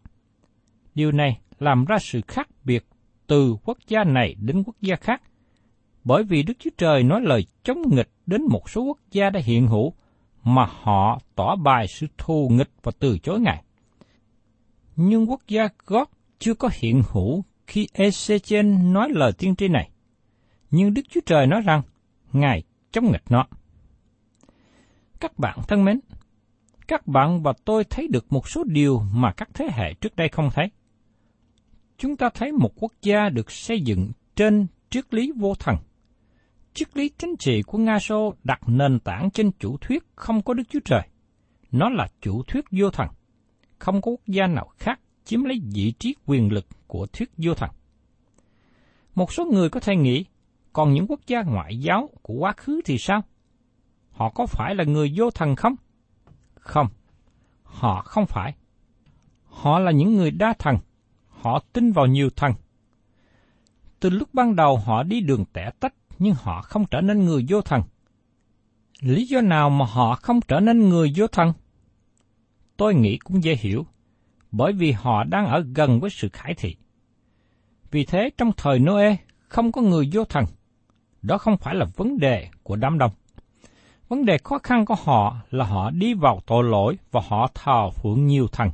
Điều 0.95 1.11
này 1.11 1.39
làm 1.59 1.85
ra 1.85 1.97
sự 1.99 2.21
khác 2.27 2.49
biệt 2.63 2.85
từ 3.27 3.55
quốc 3.63 3.77
gia 3.87 4.03
này 4.03 4.35
đến 4.39 4.63
quốc 4.65 4.75
gia 4.81 4.95
khác, 4.95 5.21
bởi 6.03 6.23
vì 6.23 6.43
Đức 6.43 6.53
Chúa 6.59 6.69
Trời 6.77 7.03
nói 7.03 7.21
lời 7.21 7.45
chống 7.63 7.81
nghịch 7.95 8.09
đến 8.25 8.41
một 8.49 8.69
số 8.69 8.81
quốc 8.83 8.99
gia 9.11 9.29
đã 9.29 9.39
hiện 9.43 9.67
hữu, 9.67 9.93
mà 10.43 10.65
họ 10.69 11.19
tỏ 11.35 11.55
bài 11.55 11.87
sự 11.87 12.07
thù 12.17 12.49
nghịch 12.51 12.69
và 12.83 12.91
từ 12.99 13.17
chối 13.17 13.39
Ngài. 13.39 13.63
Nhưng 14.95 15.29
quốc 15.29 15.41
gia 15.47 15.67
gót 15.85 16.11
chưa 16.39 16.53
có 16.53 16.69
hiện 16.73 17.01
hữu 17.11 17.43
khi 17.67 17.87
Ezechen 17.93 18.91
nói 18.91 19.09
lời 19.11 19.31
tiên 19.37 19.55
tri 19.55 19.67
này. 19.67 19.89
Nhưng 20.71 20.93
Đức 20.93 21.01
Chúa 21.09 21.21
Trời 21.25 21.47
nói 21.47 21.61
rằng, 21.61 21.81
Ngài 22.33 22.63
chống 22.91 23.11
nghịch 23.11 23.23
nó. 23.29 23.47
Các 25.19 25.39
bạn 25.39 25.59
thân 25.67 25.85
mến, 25.85 25.99
các 26.87 27.07
bạn 27.07 27.43
và 27.43 27.53
tôi 27.65 27.83
thấy 27.83 28.07
được 28.07 28.33
một 28.33 28.49
số 28.49 28.63
điều 28.63 29.01
mà 29.13 29.31
các 29.31 29.49
thế 29.53 29.67
hệ 29.71 29.93
trước 29.93 30.15
đây 30.15 30.29
không 30.29 30.49
thấy. 30.53 30.69
Chúng 32.05 32.17
ta 32.17 32.29
thấy 32.29 32.51
một 32.51 32.71
quốc 32.75 32.91
gia 33.01 33.29
được 33.29 33.51
xây 33.51 33.81
dựng 33.81 34.11
trên 34.35 34.67
triết 34.89 35.13
lý 35.13 35.31
vô 35.35 35.55
thần. 35.55 35.75
Triết 36.73 36.97
lý 36.97 37.09
chính 37.09 37.35
trị 37.39 37.61
của 37.61 37.77
Nga 37.77 37.99
Xô 37.99 38.33
đặt 38.43 38.59
nền 38.67 38.99
tảng 38.99 39.29
trên 39.31 39.51
chủ 39.59 39.77
thuyết 39.77 40.03
không 40.15 40.41
có 40.41 40.53
Đức 40.53 40.63
Chúa 40.69 40.79
Trời. 40.85 41.01
Nó 41.71 41.89
là 41.89 42.07
chủ 42.21 42.43
thuyết 42.43 42.65
vô 42.71 42.89
thần. 42.89 43.07
Không 43.79 44.01
có 44.01 44.11
quốc 44.11 44.21
gia 44.27 44.47
nào 44.47 44.67
khác 44.77 44.99
chiếm 45.23 45.43
lấy 45.43 45.61
vị 45.73 45.93
trí 45.99 46.15
quyền 46.25 46.51
lực 46.51 46.65
của 46.87 47.05
thuyết 47.05 47.31
vô 47.37 47.53
thần. 47.53 47.69
Một 49.15 49.33
số 49.33 49.45
người 49.45 49.69
có 49.69 49.79
thể 49.79 49.95
nghĩ, 49.95 50.25
còn 50.73 50.93
những 50.93 51.05
quốc 51.07 51.19
gia 51.27 51.41
ngoại 51.43 51.79
giáo 51.79 52.09
của 52.21 52.33
quá 52.33 52.53
khứ 52.57 52.81
thì 52.85 52.97
sao? 52.97 53.23
Họ 54.11 54.29
có 54.29 54.45
phải 54.45 54.75
là 54.75 54.83
người 54.83 55.13
vô 55.15 55.31
thần 55.31 55.55
không? 55.55 55.75
Không, 56.55 56.87
họ 57.63 58.01
không 58.01 58.25
phải. 58.25 58.53
Họ 59.45 59.79
là 59.79 59.91
những 59.91 60.15
người 60.15 60.31
đa 60.31 60.53
thần, 60.59 60.77
họ 61.45 61.59
tin 61.73 61.91
vào 61.91 62.05
nhiều 62.05 62.29
thần. 62.35 62.53
Từ 63.99 64.09
lúc 64.09 64.29
ban 64.33 64.55
đầu 64.55 64.77
họ 64.77 65.03
đi 65.03 65.21
đường 65.21 65.45
tẻ 65.53 65.71
tách, 65.79 65.93
nhưng 66.19 66.33
họ 66.33 66.61
không 66.61 66.85
trở 66.85 67.01
nên 67.01 67.25
người 67.25 67.45
vô 67.49 67.61
thần. 67.61 67.81
Lý 69.01 69.25
do 69.27 69.41
nào 69.41 69.69
mà 69.69 69.85
họ 69.85 70.15
không 70.15 70.39
trở 70.41 70.59
nên 70.59 70.89
người 70.89 71.13
vô 71.15 71.27
thần? 71.27 71.53
Tôi 72.77 72.95
nghĩ 72.95 73.17
cũng 73.17 73.43
dễ 73.43 73.55
hiểu, 73.55 73.85
bởi 74.51 74.73
vì 74.73 74.91
họ 74.91 75.23
đang 75.23 75.45
ở 75.45 75.65
gần 75.75 75.99
với 75.99 76.09
sự 76.09 76.29
khải 76.33 76.53
thị. 76.53 76.75
Vì 77.91 78.05
thế 78.05 78.29
trong 78.37 78.51
thời 78.57 78.79
Noe 78.79 79.15
không 79.47 79.71
có 79.71 79.81
người 79.81 80.09
vô 80.13 80.25
thần. 80.25 80.45
Đó 81.21 81.37
không 81.37 81.57
phải 81.57 81.75
là 81.75 81.85
vấn 81.95 82.17
đề 82.17 82.47
của 82.63 82.75
đám 82.75 82.97
đông. 82.97 83.11
Vấn 84.07 84.25
đề 84.25 84.37
khó 84.37 84.59
khăn 84.63 84.85
của 84.85 84.95
họ 85.03 85.37
là 85.51 85.65
họ 85.65 85.91
đi 85.91 86.13
vào 86.13 86.41
tội 86.45 86.63
lỗi 86.63 86.97
và 87.11 87.21
họ 87.27 87.51
thờ 87.53 87.89
phượng 87.89 88.27
nhiều 88.27 88.47
thần. 88.47 88.69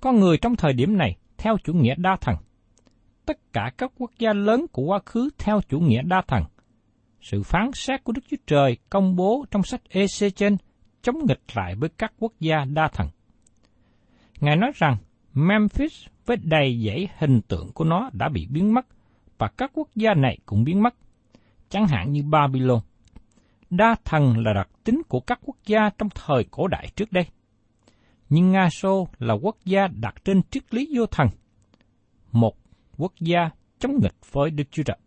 Có 0.00 0.12
người 0.12 0.38
trong 0.38 0.56
thời 0.56 0.72
điểm 0.72 0.98
này 0.98 1.16
theo 1.44 1.56
chủ 1.64 1.72
nghĩa 1.72 1.94
đa 1.98 2.16
thần. 2.20 2.36
Tất 3.26 3.52
cả 3.52 3.70
các 3.78 3.92
quốc 3.98 4.10
gia 4.18 4.32
lớn 4.32 4.66
của 4.72 4.82
quá 4.82 4.98
khứ 5.06 5.28
theo 5.38 5.60
chủ 5.68 5.80
nghĩa 5.80 6.02
đa 6.02 6.22
thần. 6.28 6.44
Sự 7.20 7.42
phán 7.42 7.70
xét 7.74 8.04
của 8.04 8.12
Đức 8.12 8.22
Chúa 8.30 8.36
Trời 8.46 8.76
công 8.90 9.16
bố 9.16 9.44
trong 9.50 9.62
sách 9.62 9.80
Ezechen 9.90 10.56
chống 11.02 11.16
nghịch 11.26 11.40
lại 11.54 11.74
với 11.74 11.88
các 11.88 12.12
quốc 12.18 12.32
gia 12.40 12.64
đa 12.64 12.88
thần. 12.88 13.08
Ngài 14.40 14.56
nói 14.56 14.70
rằng 14.74 14.96
Memphis 15.34 16.06
với 16.26 16.36
đầy 16.36 16.82
dãy 16.86 17.08
hình 17.18 17.40
tượng 17.48 17.72
của 17.72 17.84
nó 17.84 18.10
đã 18.12 18.28
bị 18.28 18.46
biến 18.50 18.74
mất 18.74 18.86
và 19.38 19.48
các 19.56 19.70
quốc 19.74 19.88
gia 19.94 20.14
này 20.14 20.38
cũng 20.46 20.64
biến 20.64 20.82
mất, 20.82 20.94
chẳng 21.68 21.86
hạn 21.86 22.12
như 22.12 22.22
Babylon 22.22 22.80
đa 23.70 23.96
thần 24.04 24.38
là 24.44 24.52
đặc 24.52 24.68
tính 24.84 25.02
của 25.08 25.20
các 25.20 25.40
quốc 25.44 25.56
gia 25.66 25.90
trong 25.98 26.08
thời 26.14 26.44
cổ 26.50 26.68
đại 26.68 26.88
trước 26.96 27.12
đây. 27.12 27.26
Nhưng 28.28 28.52
Nga 28.52 28.68
Xô 28.70 29.08
là 29.18 29.34
quốc 29.34 29.56
gia 29.64 29.86
đặt 29.86 30.14
trên 30.24 30.42
triết 30.50 30.74
lý 30.74 30.88
vô 30.96 31.06
thần, 31.06 31.28
một 32.32 32.56
quốc 32.96 33.12
gia 33.20 33.50
chống 33.78 33.98
nghịch 34.02 34.14
với 34.32 34.50
Đức 34.50 34.64
Chúa 34.70 34.82
Trời. 34.82 34.98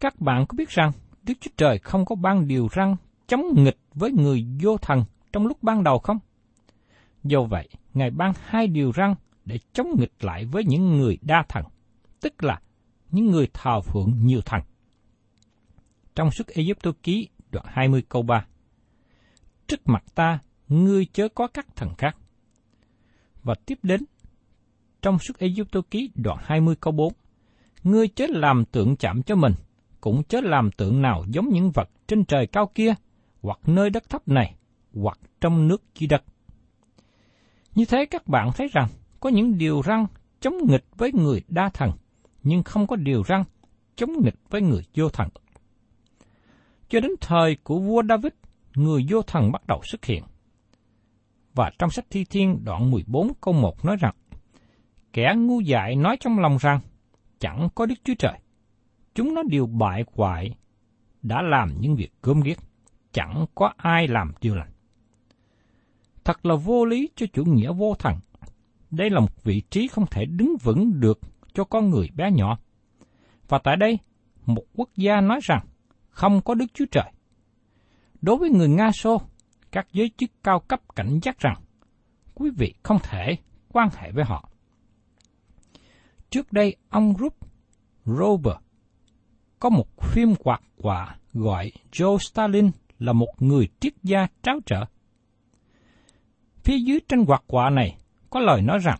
Các 0.00 0.20
bạn 0.20 0.46
có 0.46 0.56
biết 0.56 0.68
rằng 0.68 0.92
Đức 1.22 1.34
Chúa 1.40 1.50
Trời 1.56 1.78
không 1.78 2.04
có 2.04 2.14
ban 2.14 2.48
điều 2.48 2.68
răn 2.76 2.96
chống 3.26 3.42
nghịch 3.56 3.78
với 3.94 4.12
người 4.12 4.46
vô 4.62 4.76
thần 4.78 5.04
trong 5.32 5.46
lúc 5.46 5.62
ban 5.62 5.84
đầu 5.84 5.98
không? 5.98 6.18
Do 7.24 7.42
vậy, 7.42 7.68
Ngài 7.94 8.10
ban 8.10 8.32
hai 8.42 8.66
điều 8.66 8.92
răn 8.92 9.14
để 9.44 9.58
chống 9.72 9.88
nghịch 9.98 10.24
lại 10.24 10.44
với 10.44 10.64
những 10.64 10.98
người 10.98 11.18
đa 11.22 11.44
thần, 11.48 11.64
tức 12.20 12.44
là 12.44 12.60
những 13.10 13.26
người 13.26 13.48
thờ 13.52 13.80
phượng 13.80 14.12
nhiều 14.22 14.40
thần 14.40 14.60
trong 16.18 16.30
sức 16.30 16.46
Ai 16.48 16.66
Cập 16.82 17.02
ký 17.02 17.28
đoạn 17.50 17.66
20 17.68 18.02
câu 18.08 18.22
3. 18.22 18.46
Trước 19.66 19.88
mặt 19.88 20.04
ta, 20.14 20.38
ngươi 20.68 21.06
chớ 21.12 21.28
có 21.28 21.46
các 21.46 21.76
thần 21.76 21.88
khác. 21.98 22.16
Và 23.42 23.54
tiếp 23.54 23.78
đến, 23.82 24.04
trong 25.02 25.18
suốt 25.18 25.38
Ai 25.38 25.56
Cập 25.72 25.90
ký 25.90 26.10
đoạn 26.14 26.38
20 26.42 26.74
câu 26.80 26.92
4. 26.92 27.12
Ngươi 27.84 28.08
chớ 28.08 28.26
làm 28.28 28.64
tượng 28.64 28.96
chạm 28.96 29.22
cho 29.22 29.36
mình, 29.36 29.52
cũng 30.00 30.22
chớ 30.24 30.40
làm 30.40 30.70
tượng 30.70 31.02
nào 31.02 31.24
giống 31.28 31.48
những 31.48 31.70
vật 31.70 31.90
trên 32.06 32.24
trời 32.24 32.46
cao 32.46 32.70
kia, 32.74 32.94
hoặc 33.42 33.58
nơi 33.66 33.90
đất 33.90 34.10
thấp 34.10 34.28
này, 34.28 34.54
hoặc 34.94 35.18
trong 35.40 35.68
nước 35.68 35.82
dưới 35.94 36.08
đất. 36.08 36.24
Như 37.74 37.84
thế 37.84 38.06
các 38.06 38.28
bạn 38.28 38.50
thấy 38.56 38.68
rằng, 38.72 38.88
có 39.20 39.30
những 39.30 39.58
điều 39.58 39.82
răng 39.82 40.06
chống 40.40 40.54
nghịch 40.68 40.84
với 40.96 41.12
người 41.12 41.42
đa 41.48 41.68
thần, 41.68 41.90
nhưng 42.42 42.62
không 42.62 42.86
có 42.86 42.96
điều 42.96 43.22
răng 43.22 43.44
chống 43.96 44.12
nghịch 44.24 44.34
với 44.50 44.62
người 44.62 44.82
vô 44.94 45.08
thần. 45.08 45.28
Cho 46.88 47.00
đến 47.00 47.10
thời 47.20 47.56
của 47.56 47.78
vua 47.78 48.02
David, 48.08 48.32
người 48.74 49.06
vô 49.10 49.22
thần 49.22 49.52
bắt 49.52 49.66
đầu 49.66 49.80
xuất 49.84 50.04
hiện. 50.04 50.24
Và 51.58 51.70
trong 51.78 51.90
sách 51.90 52.06
Thi 52.10 52.24
Thiên 52.24 52.64
đoạn 52.64 52.90
14 52.90 53.32
câu 53.40 53.54
1 53.54 53.84
nói 53.84 53.96
rằng, 54.00 54.14
Kẻ 55.12 55.34
ngu 55.36 55.60
dại 55.60 55.96
nói 55.96 56.16
trong 56.20 56.38
lòng 56.38 56.56
rằng, 56.60 56.80
chẳng 57.38 57.68
có 57.74 57.86
Đức 57.86 57.94
Chúa 58.04 58.14
Trời. 58.18 58.38
Chúng 59.14 59.34
nó 59.34 59.42
đều 59.42 59.66
bại 59.66 60.04
hoại, 60.12 60.54
đã 61.22 61.42
làm 61.42 61.80
những 61.80 61.96
việc 61.96 62.12
gớm 62.22 62.40
ghiếc, 62.40 62.58
chẳng 63.12 63.46
có 63.54 63.72
ai 63.76 64.08
làm 64.08 64.32
điều 64.40 64.54
lành. 64.54 64.70
Thật 66.24 66.46
là 66.46 66.54
vô 66.54 66.84
lý 66.84 67.08
cho 67.16 67.26
chủ 67.32 67.44
nghĩa 67.44 67.72
vô 67.72 67.94
thần. 67.98 68.14
Đây 68.90 69.10
là 69.10 69.20
một 69.20 69.44
vị 69.44 69.62
trí 69.70 69.88
không 69.88 70.06
thể 70.06 70.24
đứng 70.24 70.56
vững 70.62 71.00
được 71.00 71.20
cho 71.54 71.64
con 71.64 71.90
người 71.90 72.08
bé 72.14 72.30
nhỏ. 72.30 72.58
Và 73.48 73.58
tại 73.58 73.76
đây, 73.76 73.98
một 74.46 74.64
quốc 74.76 74.88
gia 74.96 75.20
nói 75.20 75.40
rằng 75.42 75.66
không 76.10 76.40
có 76.40 76.54
Đức 76.54 76.66
Chúa 76.74 76.86
Trời. 76.90 77.12
Đối 78.20 78.36
với 78.36 78.50
người 78.50 78.68
Nga 78.68 78.92
Xô, 78.92 79.22
các 79.72 79.86
giới 79.92 80.10
chức 80.16 80.30
cao 80.42 80.60
cấp 80.60 80.80
cảnh 80.96 81.18
giác 81.22 81.38
rằng 81.38 81.60
quý 82.34 82.50
vị 82.56 82.74
không 82.82 82.98
thể 83.02 83.36
quan 83.72 83.88
hệ 83.96 84.12
với 84.12 84.24
họ. 84.24 84.48
Trước 86.30 86.52
đây, 86.52 86.76
ông 86.88 87.14
Rup 87.18 87.34
Robert 88.04 88.58
có 89.58 89.68
một 89.68 90.02
phim 90.02 90.34
quạt 90.34 90.60
quả 90.76 91.16
gọi 91.32 91.72
Joe 91.92 92.18
Stalin 92.18 92.70
là 92.98 93.12
một 93.12 93.42
người 93.42 93.68
triết 93.80 93.92
gia 94.02 94.26
tráo 94.42 94.60
trở. 94.66 94.84
Phía 96.64 96.78
dưới 96.78 97.00
trên 97.08 97.24
quạt 97.24 97.42
quả 97.46 97.70
này 97.70 97.98
có 98.30 98.40
lời 98.40 98.62
nói 98.62 98.78
rằng, 98.78 98.98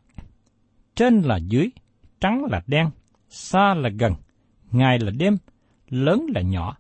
trên 0.95 1.21
là 1.21 1.37
dưới, 1.37 1.71
trắng 2.21 2.45
là 2.45 2.63
đen, 2.67 2.91
xa 3.29 3.75
là 3.75 3.89
gần, 3.89 4.15
ngày 4.71 4.99
là 4.99 5.11
đêm, 5.11 5.37
lớn 5.89 6.27
là 6.35 6.41
nhỏ, 6.41 6.77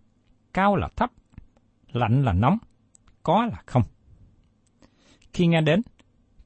cao 0.53 0.77
là 0.77 0.89
thấp, 0.97 1.11
lạnh 1.93 2.25
là 2.25 2.33
nóng, 2.33 2.59
có 3.29 3.47
là 3.47 3.63
không. 3.67 3.83
Khi 5.33 5.47
nghe 5.47 5.61
đến, 5.61 5.83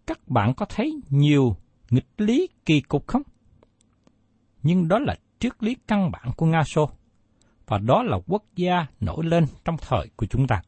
các 0.06 0.28
bạn 0.28 0.54
có 0.54 0.66
thấy 0.68 1.00
nhiều 1.08 1.56
nghịch 1.90 2.08
lý 2.18 2.48
kỳ 2.66 2.80
cục 2.80 3.06
không? 3.06 3.22
Nhưng 4.62 4.88
đó 4.88 4.98
là 4.98 5.14
triết 5.38 5.52
lý 5.62 5.76
căn 5.86 6.10
bản 6.10 6.32
của 6.36 6.46
Nga 6.46 6.64
Xô, 6.64 6.90
và 7.66 7.78
đó 7.78 8.02
là 8.02 8.18
quốc 8.26 8.44
gia 8.56 8.86
nổi 9.00 9.24
lên 9.24 9.46
trong 9.64 9.76
thời 9.80 10.10
của 10.16 10.26
chúng 10.26 10.46
ta. 10.46 10.62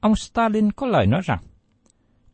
Ông 0.00 0.16
Stalin 0.16 0.72
có 0.72 0.86
lời 0.86 1.06
nói 1.06 1.20
rằng, 1.24 1.38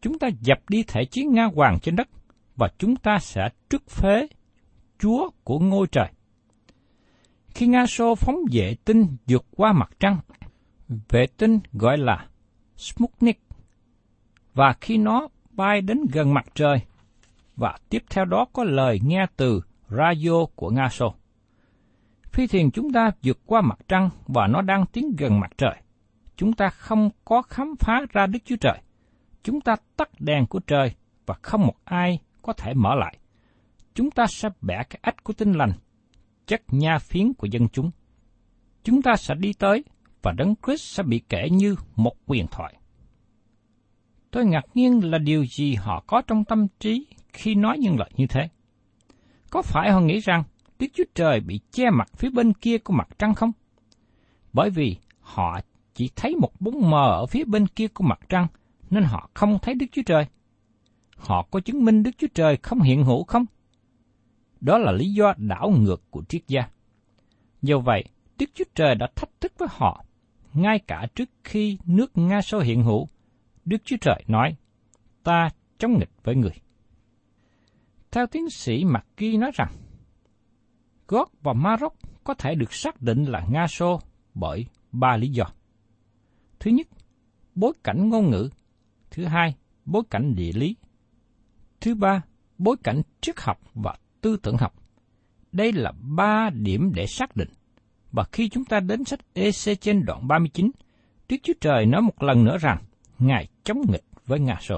chúng 0.00 0.18
ta 0.18 0.28
dập 0.40 0.58
đi 0.68 0.82
thể 0.82 1.04
chế 1.04 1.22
Nga 1.24 1.44
hoàng 1.54 1.78
trên 1.82 1.96
đất, 1.96 2.08
và 2.56 2.68
chúng 2.78 2.96
ta 2.96 3.18
sẽ 3.18 3.48
trức 3.68 3.90
phế 3.90 4.26
Chúa 4.98 5.30
của 5.44 5.58
ngôi 5.58 5.86
trời. 5.86 6.08
Khi 7.48 7.66
Nga 7.66 7.86
Xô 7.86 8.14
phóng 8.14 8.38
vệ 8.52 8.76
tinh 8.84 9.16
vượt 9.26 9.44
qua 9.56 9.72
mặt 9.72 9.90
trăng, 10.00 10.18
vệ 10.88 11.26
tinh 11.26 11.60
gọi 11.72 11.98
là 11.98 12.26
Sputnik, 12.76 13.40
và 14.54 14.74
khi 14.80 14.98
nó 14.98 15.28
bay 15.50 15.80
đến 15.80 16.00
gần 16.12 16.34
mặt 16.34 16.46
trời, 16.54 16.80
và 17.56 17.78
tiếp 17.88 18.02
theo 18.10 18.24
đó 18.24 18.46
có 18.52 18.64
lời 18.64 19.00
nghe 19.02 19.26
từ 19.36 19.60
radio 19.88 20.44
của 20.54 20.70
Nga 20.70 20.88
Xô. 20.88 21.14
Phi 22.32 22.46
thuyền 22.46 22.70
chúng 22.70 22.92
ta 22.92 23.10
vượt 23.22 23.38
qua 23.46 23.60
mặt 23.60 23.78
trăng 23.88 24.10
và 24.26 24.46
nó 24.46 24.62
đang 24.62 24.86
tiến 24.86 25.16
gần 25.18 25.40
mặt 25.40 25.50
trời. 25.56 25.76
Chúng 26.36 26.52
ta 26.52 26.68
không 26.68 27.10
có 27.24 27.42
khám 27.42 27.74
phá 27.80 28.00
ra 28.12 28.26
Đức 28.26 28.38
Chúa 28.44 28.56
Trời. 28.56 28.80
Chúng 29.42 29.60
ta 29.60 29.76
tắt 29.96 30.08
đèn 30.18 30.46
của 30.46 30.60
trời 30.66 30.94
và 31.26 31.34
không 31.42 31.66
một 31.66 31.74
ai 31.84 32.18
có 32.42 32.52
thể 32.52 32.74
mở 32.74 32.94
lại. 32.94 33.18
Chúng 33.94 34.10
ta 34.10 34.26
sẽ 34.26 34.48
bẻ 34.60 34.82
cái 34.90 34.98
ách 35.02 35.24
của 35.24 35.32
tinh 35.32 35.52
lành 35.52 35.72
chất 36.46 36.62
nha 36.70 36.98
phiến 36.98 37.34
của 37.34 37.46
dân 37.46 37.68
chúng. 37.68 37.90
Chúng 38.84 39.02
ta 39.02 39.16
sẽ 39.16 39.34
đi 39.34 39.52
tới 39.52 39.84
và 40.26 40.32
Đấng 40.32 40.54
Christ 40.66 40.82
sẽ 40.82 41.02
bị 41.02 41.20
kể 41.28 41.48
như 41.50 41.76
một 41.96 42.12
quyền 42.26 42.46
thoại. 42.46 42.74
Tôi 44.30 44.44
ngạc 44.44 44.64
nhiên 44.74 45.10
là 45.10 45.18
điều 45.18 45.46
gì 45.46 45.74
họ 45.74 46.04
có 46.06 46.22
trong 46.26 46.44
tâm 46.44 46.66
trí 46.80 47.06
khi 47.32 47.54
nói 47.54 47.78
những 47.78 47.98
lời 47.98 48.10
như 48.16 48.26
thế. 48.26 48.48
Có 49.50 49.62
phải 49.62 49.90
họ 49.90 50.00
nghĩ 50.00 50.18
rằng 50.18 50.42
Đức 50.78 50.86
Chúa 50.94 51.04
Trời 51.14 51.40
bị 51.40 51.60
che 51.70 51.90
mặt 51.90 52.08
phía 52.16 52.30
bên 52.30 52.52
kia 52.52 52.78
của 52.78 52.92
mặt 52.92 53.08
trăng 53.18 53.34
không? 53.34 53.52
Bởi 54.52 54.70
vì 54.70 54.96
họ 55.20 55.60
chỉ 55.94 56.10
thấy 56.16 56.36
một 56.36 56.60
bóng 56.60 56.90
mờ 56.90 57.10
ở 57.10 57.26
phía 57.26 57.44
bên 57.44 57.66
kia 57.66 57.88
của 57.88 58.04
mặt 58.04 58.20
trăng, 58.28 58.46
nên 58.90 59.04
họ 59.04 59.30
không 59.34 59.58
thấy 59.62 59.74
Đức 59.74 59.86
Chúa 59.92 60.02
Trời. 60.06 60.26
Họ 61.16 61.46
có 61.50 61.60
chứng 61.60 61.84
minh 61.84 62.02
Đức 62.02 62.10
Chúa 62.18 62.28
Trời 62.34 62.56
không 62.56 62.80
hiện 62.80 63.04
hữu 63.04 63.24
không? 63.24 63.44
Đó 64.60 64.78
là 64.78 64.92
lý 64.92 65.12
do 65.12 65.34
đảo 65.36 65.72
ngược 65.78 66.10
của 66.10 66.22
triết 66.28 66.42
gia. 66.46 66.68
Do 67.62 67.78
vậy, 67.78 68.04
Đức 68.38 68.50
Chúa 68.54 68.64
Trời 68.74 68.94
đã 68.94 69.08
thách 69.16 69.40
thức 69.40 69.52
với 69.58 69.68
họ, 69.70 70.02
ngay 70.56 70.78
cả 70.78 71.06
trước 71.14 71.30
khi 71.44 71.78
nước 71.86 72.18
Nga 72.18 72.42
sâu 72.42 72.60
hiện 72.60 72.82
hữu. 72.82 73.08
Đức 73.64 73.76
Chúa 73.84 73.96
Trời 74.00 74.24
nói, 74.28 74.56
ta 75.22 75.48
chống 75.78 75.98
nghịch 75.98 76.10
với 76.24 76.36
người. 76.36 76.52
Theo 78.10 78.26
tiến 78.26 78.50
sĩ 78.50 78.84
McGee 78.84 79.36
nói 79.36 79.50
rằng, 79.54 79.72
Gót 81.08 81.30
và 81.42 81.52
Maroc 81.52 81.96
có 82.24 82.34
thể 82.34 82.54
được 82.54 82.72
xác 82.72 83.02
định 83.02 83.24
là 83.24 83.46
Nga 83.50 83.66
Sô 83.66 84.00
bởi 84.34 84.66
ba 84.92 85.16
lý 85.16 85.28
do. 85.28 85.44
Thứ 86.60 86.70
nhất, 86.70 86.86
bối 87.54 87.72
cảnh 87.84 88.08
ngôn 88.08 88.30
ngữ. 88.30 88.50
Thứ 89.10 89.24
hai, 89.24 89.54
bối 89.84 90.02
cảnh 90.10 90.34
địa 90.34 90.52
lý. 90.54 90.76
Thứ 91.80 91.94
ba, 91.94 92.22
bối 92.58 92.76
cảnh 92.84 93.02
triết 93.20 93.40
học 93.40 93.60
và 93.74 93.96
tư 94.20 94.36
tưởng 94.42 94.56
học. 94.56 94.74
Đây 95.52 95.72
là 95.72 95.92
ba 96.16 96.50
điểm 96.50 96.92
để 96.94 97.06
xác 97.06 97.36
định. 97.36 97.48
Và 98.16 98.24
khi 98.32 98.48
chúng 98.48 98.64
ta 98.64 98.80
đến 98.80 99.04
sách 99.04 99.20
EC 99.34 99.80
trên 99.80 100.04
đoạn 100.04 100.28
39, 100.28 100.70
Đức 101.28 101.36
Chúa 101.42 101.52
Trời 101.60 101.86
nói 101.86 102.02
một 102.02 102.22
lần 102.22 102.44
nữa 102.44 102.58
rằng 102.58 102.82
Ngài 103.18 103.48
chống 103.64 103.82
nghịch 103.88 104.04
với 104.26 104.40
Nga 104.40 104.58
Sô. 104.60 104.76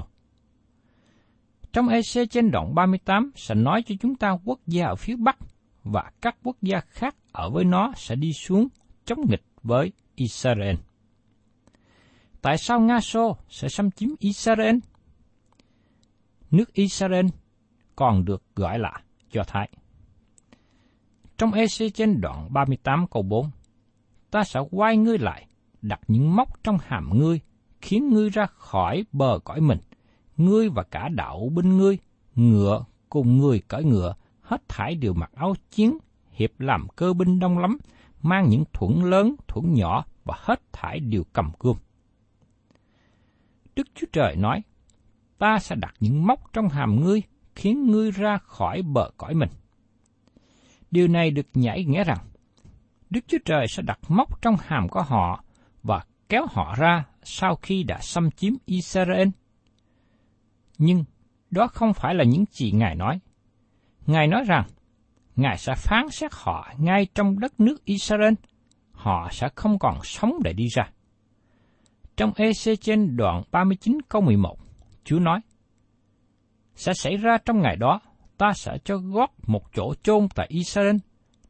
Trong 1.73 1.87
EC 1.87 2.29
trên 2.29 2.51
đoạn 2.51 2.75
38 2.75 3.31
sẽ 3.35 3.55
nói 3.55 3.83
cho 3.87 3.95
chúng 3.99 4.15
ta 4.15 4.37
quốc 4.45 4.59
gia 4.67 4.85
ở 4.85 4.95
phía 4.95 5.15
Bắc 5.15 5.37
và 5.83 6.11
các 6.21 6.35
quốc 6.43 6.55
gia 6.61 6.79
khác 6.79 7.15
ở 7.31 7.49
với 7.49 7.63
nó 7.63 7.93
sẽ 7.95 8.15
đi 8.15 8.33
xuống 8.33 8.67
chống 9.05 9.19
nghịch 9.29 9.43
với 9.63 9.91
Israel. 10.15 10.75
Tại 12.41 12.57
sao 12.57 12.79
Nga 12.79 12.99
Xô 12.99 13.37
sẽ 13.49 13.69
xâm 13.69 13.91
chiếm 13.91 14.09
Israel? 14.19 14.75
Nước 16.51 16.73
Israel 16.73 17.25
còn 17.95 18.25
được 18.25 18.43
gọi 18.55 18.79
là 18.79 18.91
Do 19.31 19.43
Thái. 19.47 19.69
Trong 21.39 21.51
EC 21.51 21.93
trên 21.93 22.21
đoạn 22.21 22.53
38 22.53 23.07
câu 23.07 23.23
4, 23.23 23.49
ta 24.31 24.43
sẽ 24.43 24.59
quay 24.71 24.97
ngươi 24.97 25.17
lại, 25.17 25.47
đặt 25.81 25.99
những 26.07 26.35
móc 26.35 26.63
trong 26.63 26.77
hàm 26.83 27.09
ngươi, 27.17 27.39
khiến 27.81 28.09
ngươi 28.09 28.29
ra 28.29 28.45
khỏi 28.45 29.05
bờ 29.11 29.39
cõi 29.43 29.61
mình, 29.61 29.79
ngươi 30.37 30.69
và 30.69 30.83
cả 30.83 31.09
đạo 31.09 31.49
binh 31.55 31.77
ngươi, 31.77 31.97
ngựa 32.35 32.85
cùng 33.09 33.37
người 33.37 33.61
cởi 33.67 33.83
ngựa, 33.83 34.15
hết 34.41 34.69
thải 34.69 34.95
đều 34.95 35.13
mặc 35.13 35.31
áo 35.35 35.53
chiến, 35.71 35.97
hiệp 36.31 36.59
làm 36.59 36.87
cơ 36.95 37.13
binh 37.13 37.39
đông 37.39 37.57
lắm, 37.57 37.77
mang 38.21 38.49
những 38.49 38.63
thuẫn 38.73 39.01
lớn, 39.01 39.35
thuẫn 39.47 39.73
nhỏ 39.73 40.05
và 40.23 40.35
hết 40.37 40.61
thải 40.73 40.99
đều 40.99 41.23
cầm 41.33 41.51
cương. 41.59 41.77
Đức 43.75 43.87
Chúa 43.95 44.07
Trời 44.11 44.35
nói, 44.35 44.61
ta 45.37 45.59
sẽ 45.59 45.75
đặt 45.75 45.93
những 45.99 46.27
móc 46.27 46.53
trong 46.53 46.69
hàm 46.69 47.03
ngươi, 47.03 47.21
khiến 47.55 47.91
ngươi 47.91 48.11
ra 48.11 48.37
khỏi 48.37 48.81
bờ 48.81 49.09
cõi 49.17 49.33
mình. 49.33 49.49
Điều 50.91 51.07
này 51.07 51.31
được 51.31 51.47
nhảy 51.53 51.85
nghĩa 51.85 52.03
rằng, 52.03 52.17
Đức 53.09 53.19
Chúa 53.27 53.37
Trời 53.45 53.67
sẽ 53.67 53.83
đặt 53.83 53.99
móc 54.07 54.41
trong 54.41 54.55
hàm 54.59 54.89
của 54.89 55.01
họ 55.01 55.43
và 55.83 56.03
kéo 56.29 56.45
họ 56.51 56.75
ra 56.77 57.05
sau 57.23 57.55
khi 57.55 57.83
đã 57.83 57.99
xâm 58.01 58.31
chiếm 58.31 58.53
Israel. 58.65 59.27
Nhưng 60.77 61.03
đó 61.51 61.67
không 61.67 61.93
phải 61.93 62.15
là 62.15 62.23
những 62.23 62.45
gì 62.51 62.71
Ngài 62.71 62.95
nói. 62.95 63.19
Ngài 64.07 64.27
nói 64.27 64.43
rằng, 64.47 64.67
Ngài 65.35 65.57
sẽ 65.57 65.73
phán 65.77 66.09
xét 66.09 66.31
họ 66.33 66.73
ngay 66.77 67.07
trong 67.15 67.39
đất 67.39 67.59
nước 67.59 67.85
Israel, 67.85 68.33
họ 68.91 69.29
sẽ 69.31 69.49
không 69.55 69.79
còn 69.79 69.99
sống 70.03 70.33
để 70.43 70.53
đi 70.53 70.67
ra. 70.67 70.89
Trong 72.17 72.33
EC 72.35 72.81
trên 72.81 73.17
đoạn 73.17 73.43
39 73.51 73.97
câu 74.09 74.21
11, 74.21 74.57
Chúa 75.03 75.19
nói, 75.19 75.39
Sẽ 76.75 76.93
xảy 76.93 77.17
ra 77.17 77.37
trong 77.45 77.61
ngày 77.61 77.75
đó, 77.75 78.01
ta 78.39 78.53
sẽ 78.53 78.77
cho 78.83 78.97
gót 78.97 79.31
một 79.47 79.63
chỗ 79.73 79.93
chôn 80.03 80.27
tại 80.35 80.47
Israel, 80.49 80.95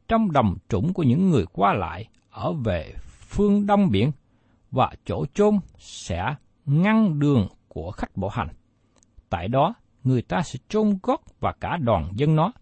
trong 0.08 0.32
đồng 0.32 0.56
trũng 0.68 0.92
của 0.92 1.02
những 1.02 1.30
người 1.30 1.44
qua 1.52 1.72
lại 1.72 2.08
ở 2.30 2.52
về 2.52 2.94
phương 3.28 3.66
đông 3.66 3.90
biển, 3.90 4.10
và 4.70 4.90
chỗ 5.04 5.24
chôn 5.34 5.54
sẽ 5.78 6.34
ngăn 6.66 7.18
đường 7.18 7.48
của 7.68 7.90
khách 7.90 8.16
bộ 8.16 8.28
hành. 8.28 8.48
Tại 9.28 9.48
đó, 9.48 9.74
người 10.04 10.22
ta 10.22 10.42
sẽ 10.42 10.58
chôn 10.68 10.98
gót 11.02 11.20
và 11.40 11.52
cả 11.60 11.76
đoàn 11.76 12.10
dân 12.14 12.36
nó, 12.36 12.52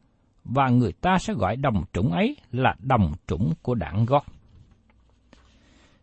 và 0.45 0.69
người 0.69 0.93
ta 0.93 1.19
sẽ 1.19 1.35
gọi 1.35 1.57
đồng 1.57 1.85
trũng 1.93 2.13
ấy 2.13 2.37
là 2.53 2.75
đồng 2.79 3.13
trũng 3.27 3.53
của 3.63 3.75
đảng 3.75 4.07
gót. 4.07 4.25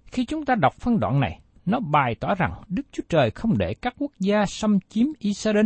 Khi 0.06 0.26
chúng 0.26 0.46
ta 0.46 0.56
đọc 0.56 0.74
phân 0.74 1.00
đoạn 1.00 1.20
này, 1.20 1.40
nó 1.66 1.80
bày 1.80 2.16
tỏ 2.16 2.36
rằng 2.36 2.62
Đức 2.68 2.84
Chúa 2.92 3.04
Trời 3.10 3.32
không 3.32 3.58
để 3.58 3.74
các 3.74 3.96
quốc 3.98 4.12
gia 4.20 4.46
xâm 4.46 4.80
chiếm 4.90 5.08
Israel, 5.20 5.66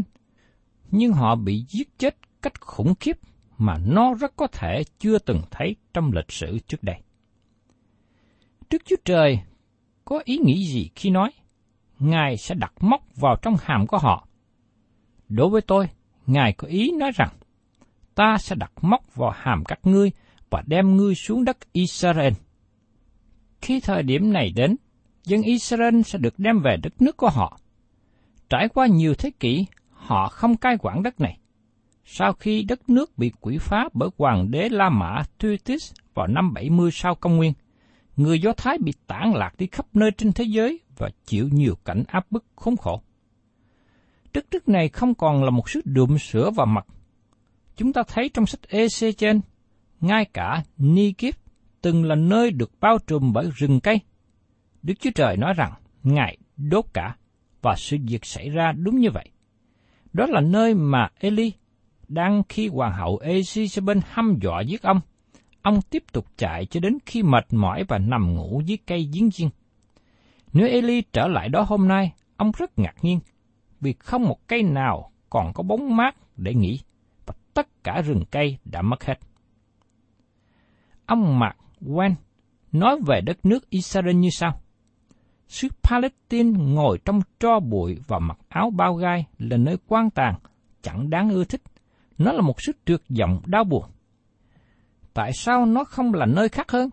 nhưng 0.91 1.11
họ 1.11 1.35
bị 1.35 1.65
giết 1.69 1.99
chết 1.99 2.15
cách 2.41 2.61
khủng 2.61 2.93
khiếp 2.99 3.17
mà 3.57 3.77
nó 3.85 4.13
rất 4.13 4.35
có 4.35 4.47
thể 4.47 4.83
chưa 4.99 5.19
từng 5.19 5.41
thấy 5.51 5.75
trong 5.93 6.11
lịch 6.13 6.31
sử 6.31 6.59
trước 6.67 6.83
đây. 6.83 6.95
trước 8.69 8.81
Chúa 8.85 8.95
Trời 9.05 9.39
có 10.05 10.21
ý 10.23 10.37
nghĩ 10.37 10.65
gì 10.65 10.89
khi 10.95 11.09
nói, 11.09 11.31
Ngài 11.99 12.37
sẽ 12.37 12.55
đặt 12.55 12.73
móc 12.79 13.01
vào 13.15 13.35
trong 13.41 13.55
hàm 13.61 13.87
của 13.87 13.97
họ? 13.97 14.27
Đối 15.29 15.49
với 15.49 15.61
tôi, 15.61 15.89
Ngài 16.27 16.53
có 16.53 16.67
ý 16.67 16.91
nói 16.91 17.11
rằng, 17.15 17.29
ta 18.15 18.37
sẽ 18.39 18.55
đặt 18.55 18.71
móc 18.81 19.15
vào 19.15 19.31
hàm 19.35 19.63
các 19.65 19.79
ngươi 19.83 20.11
và 20.49 20.63
đem 20.67 20.97
ngươi 20.97 21.15
xuống 21.15 21.45
đất 21.45 21.57
Israel. 21.71 22.33
Khi 23.61 23.79
thời 23.79 24.03
điểm 24.03 24.33
này 24.33 24.51
đến, 24.55 24.75
dân 25.23 25.41
Israel 25.41 26.01
sẽ 26.01 26.19
được 26.19 26.39
đem 26.39 26.59
về 26.59 26.77
đất 26.83 27.01
nước 27.01 27.17
của 27.17 27.29
họ. 27.29 27.59
Trải 28.49 28.69
qua 28.69 28.87
nhiều 28.87 29.13
thế 29.13 29.31
kỷ, 29.39 29.65
họ 29.89 30.27
không 30.27 30.57
cai 30.57 30.77
quản 30.79 31.03
đất 31.03 31.19
này. 31.19 31.39
Sau 32.11 32.33
khi 32.33 32.63
đất 32.63 32.89
nước 32.89 33.17
bị 33.17 33.31
quỷ 33.41 33.57
phá 33.57 33.89
bởi 33.93 34.09
hoàng 34.17 34.51
đế 34.51 34.69
La 34.69 34.89
Mã 34.89 35.23
Thutis 35.39 35.91
vào 36.13 36.27
năm 36.27 36.53
70 36.53 36.91
sau 36.91 37.15
công 37.15 37.37
nguyên, 37.37 37.53
người 38.17 38.41
Do 38.41 38.53
Thái 38.53 38.77
bị 38.77 38.93
tản 39.07 39.31
lạc 39.35 39.51
đi 39.57 39.67
khắp 39.71 39.85
nơi 39.93 40.11
trên 40.17 40.31
thế 40.31 40.43
giới 40.43 40.79
và 40.97 41.09
chịu 41.25 41.49
nhiều 41.51 41.75
cảnh 41.85 42.03
áp 42.07 42.25
bức 42.31 42.45
khốn 42.55 42.77
khổ. 42.77 43.01
Đất 44.33 44.45
nước 44.51 44.69
này 44.69 44.89
không 44.89 45.15
còn 45.15 45.43
là 45.43 45.49
một 45.49 45.69
sự 45.69 45.81
đượm 45.85 46.17
sữa 46.17 46.51
và 46.55 46.65
mặt. 46.65 46.85
Chúng 47.75 47.93
ta 47.93 48.03
thấy 48.07 48.29
trong 48.29 48.45
sách 48.45 48.69
EC 48.69 49.17
trên, 49.17 49.41
ngay 50.01 50.25
cả 50.25 50.63
Nikip 50.77 51.35
từng 51.81 52.03
là 52.03 52.15
nơi 52.15 52.51
được 52.51 52.71
bao 52.79 52.97
trùm 53.07 53.33
bởi 53.33 53.49
rừng 53.55 53.79
cây. 53.79 53.99
Đức 54.81 54.93
Chúa 54.99 55.11
Trời 55.15 55.37
nói 55.37 55.53
rằng 55.53 55.73
Ngài 56.03 56.37
đốt 56.57 56.85
cả, 56.93 57.15
và 57.61 57.75
sự 57.77 57.97
việc 58.07 58.25
xảy 58.25 58.49
ra 58.49 58.71
đúng 58.71 58.99
như 58.99 59.09
vậy. 59.11 59.29
Đó 60.13 60.25
là 60.25 60.41
nơi 60.41 60.73
mà 60.73 61.09
Eli 61.19 61.51
đang 62.09 62.43
khi 62.49 62.67
hoàng 62.67 62.93
hậu 62.93 63.19
Elizabeth 63.23 64.01
hăm 64.05 64.37
dọa 64.41 64.61
giết 64.61 64.81
ông. 64.81 64.99
Ông 65.61 65.81
tiếp 65.81 66.03
tục 66.11 66.25
chạy 66.37 66.65
cho 66.65 66.79
đến 66.79 66.97
khi 67.05 67.23
mệt 67.23 67.45
mỏi 67.51 67.83
và 67.87 67.97
nằm 67.97 68.33
ngủ 68.33 68.61
dưới 68.65 68.77
cây 68.87 69.09
giếng 69.13 69.31
chiên. 69.31 69.49
Nếu 70.53 70.67
Eli 70.67 71.01
trở 71.13 71.27
lại 71.27 71.49
đó 71.49 71.65
hôm 71.67 71.87
nay, 71.87 72.13
ông 72.37 72.51
rất 72.57 72.79
ngạc 72.79 72.95
nhiên, 73.01 73.19
vì 73.81 73.93
không 73.99 74.23
một 74.23 74.47
cây 74.47 74.63
nào 74.63 75.11
còn 75.29 75.53
có 75.53 75.63
bóng 75.63 75.95
mát 75.95 76.15
để 76.37 76.53
nghỉ, 76.53 76.79
và 77.25 77.33
tất 77.53 77.83
cả 77.83 78.01
rừng 78.01 78.23
cây 78.31 78.57
đã 78.65 78.81
mất 78.81 79.03
hết. 79.03 79.19
Ông 81.05 81.39
Mạc 81.39 81.55
Wen 81.81 82.13
nói 82.71 82.99
về 83.07 83.21
đất 83.21 83.45
nước 83.45 83.69
Israel 83.69 84.15
như 84.15 84.29
sau. 84.29 84.61
Sứ 85.47 85.67
Palestine 85.83 86.59
ngồi 86.59 86.99
trong 87.05 87.21
tro 87.39 87.59
bụi 87.59 87.97
và 88.07 88.19
mặc 88.19 88.37
áo 88.49 88.69
bao 88.69 88.93
gai 88.93 89.25
là 89.37 89.57
nơi 89.57 89.77
quan 89.87 90.09
tàn, 90.09 90.35
chẳng 90.81 91.09
đáng 91.09 91.29
ưa 91.29 91.43
thích. 91.43 91.61
Nó 92.19 92.31
là 92.31 92.41
một 92.41 92.61
sức 92.61 92.77
tuyệt 92.85 93.01
vọng 93.19 93.41
đau 93.45 93.63
buồn. 93.63 93.85
Tại 95.13 95.33
sao 95.33 95.65
nó 95.65 95.83
không 95.83 96.13
là 96.13 96.25
nơi 96.25 96.49
khác 96.49 96.71
hơn? 96.71 96.89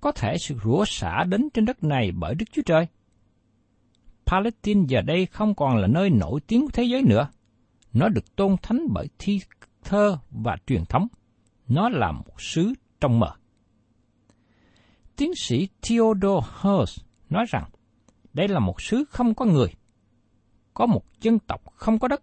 Có 0.00 0.12
thể 0.12 0.38
sự 0.38 0.58
rủa 0.64 0.84
xả 0.86 1.24
đến 1.24 1.48
trên 1.54 1.64
đất 1.64 1.84
này 1.84 2.12
bởi 2.12 2.34
Đức 2.34 2.44
Chúa 2.52 2.62
Trời. 2.66 2.86
Palestine 4.26 4.84
giờ 4.88 5.02
đây 5.02 5.26
không 5.26 5.54
còn 5.54 5.76
là 5.76 5.86
nơi 5.86 6.10
nổi 6.10 6.40
tiếng 6.46 6.62
của 6.62 6.70
thế 6.72 6.84
giới 6.84 7.02
nữa. 7.02 7.28
Nó 7.92 8.08
được 8.08 8.36
tôn 8.36 8.56
thánh 8.62 8.86
bởi 8.90 9.08
thi 9.18 9.40
thơ 9.84 10.18
và 10.30 10.56
truyền 10.66 10.84
thống. 10.84 11.06
Nó 11.68 11.88
là 11.88 12.12
một 12.12 12.40
xứ 12.40 12.72
trong 13.00 13.20
mờ. 13.20 13.34
Tiến 15.16 15.34
sĩ 15.36 15.68
Theodore 15.82 16.46
Hurst 16.60 17.00
nói 17.30 17.44
rằng, 17.48 17.64
đây 18.32 18.48
là 18.48 18.60
một 18.60 18.82
xứ 18.82 19.04
không 19.08 19.34
có 19.34 19.44
người. 19.44 19.68
Có 20.74 20.86
một 20.86 21.20
dân 21.20 21.38
tộc 21.38 21.62
không 21.74 21.98
có 21.98 22.08
đất. 22.08 22.22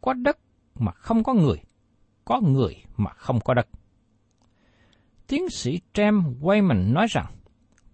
Có 0.00 0.12
đất 0.12 0.38
mà 0.74 0.92
không 0.92 1.24
có 1.24 1.34
người. 1.34 1.56
Có 2.24 2.40
người 2.40 2.76
mà 2.96 3.10
không 3.10 3.40
có 3.40 3.54
đất. 3.54 3.68
Tiến 5.26 5.50
sĩ 5.50 5.80
James 5.94 6.40
Wayman 6.40 6.92
nói 6.92 7.06
rằng, 7.10 7.26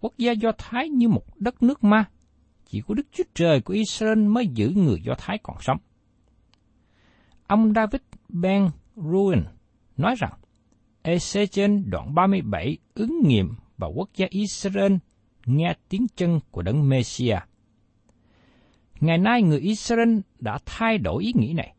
quốc 0.01 0.13
gia 0.19 0.33
Do 0.33 0.53
Thái 0.59 0.89
như 0.89 1.09
một 1.09 1.25
đất 1.37 1.63
nước 1.63 1.85
ma, 1.85 2.05
chỉ 2.67 2.83
có 2.89 2.95
Đức 2.95 3.07
Chúa 3.13 3.25
Trời 3.35 3.61
của 3.61 3.75
Israel 3.75 4.19
mới 4.19 4.47
giữ 4.47 4.73
người 4.77 5.01
Do 5.05 5.15
Thái 5.19 5.39
còn 5.43 5.57
sống. 5.61 5.79
ông 7.47 7.73
David 7.75 8.01
Ben 8.29 8.69
Ruin 8.97 9.45
nói 9.97 10.15
rằng, 10.19 10.33
Ezechiel 11.03 11.83
đoạn 11.91 12.15
37 12.15 12.79
ứng 12.95 13.21
nghiệm 13.25 13.55
và 13.77 13.87
quốc 13.87 14.11
gia 14.17 14.27
Israel 14.31 14.93
nghe 15.47 15.75
tiếng 15.89 16.07
chân 16.17 16.41
của 16.51 16.63
đấng 16.63 16.89
Messiah. 16.89 17.49
Ngày 19.01 19.19
nay 19.19 19.43
người 19.43 19.61
Israel 19.61 20.19
đã 20.39 20.59
thay 20.67 20.99
đổi 20.99 21.25
ý 21.25 21.33
nghĩ 21.37 21.53
này. 21.53 21.75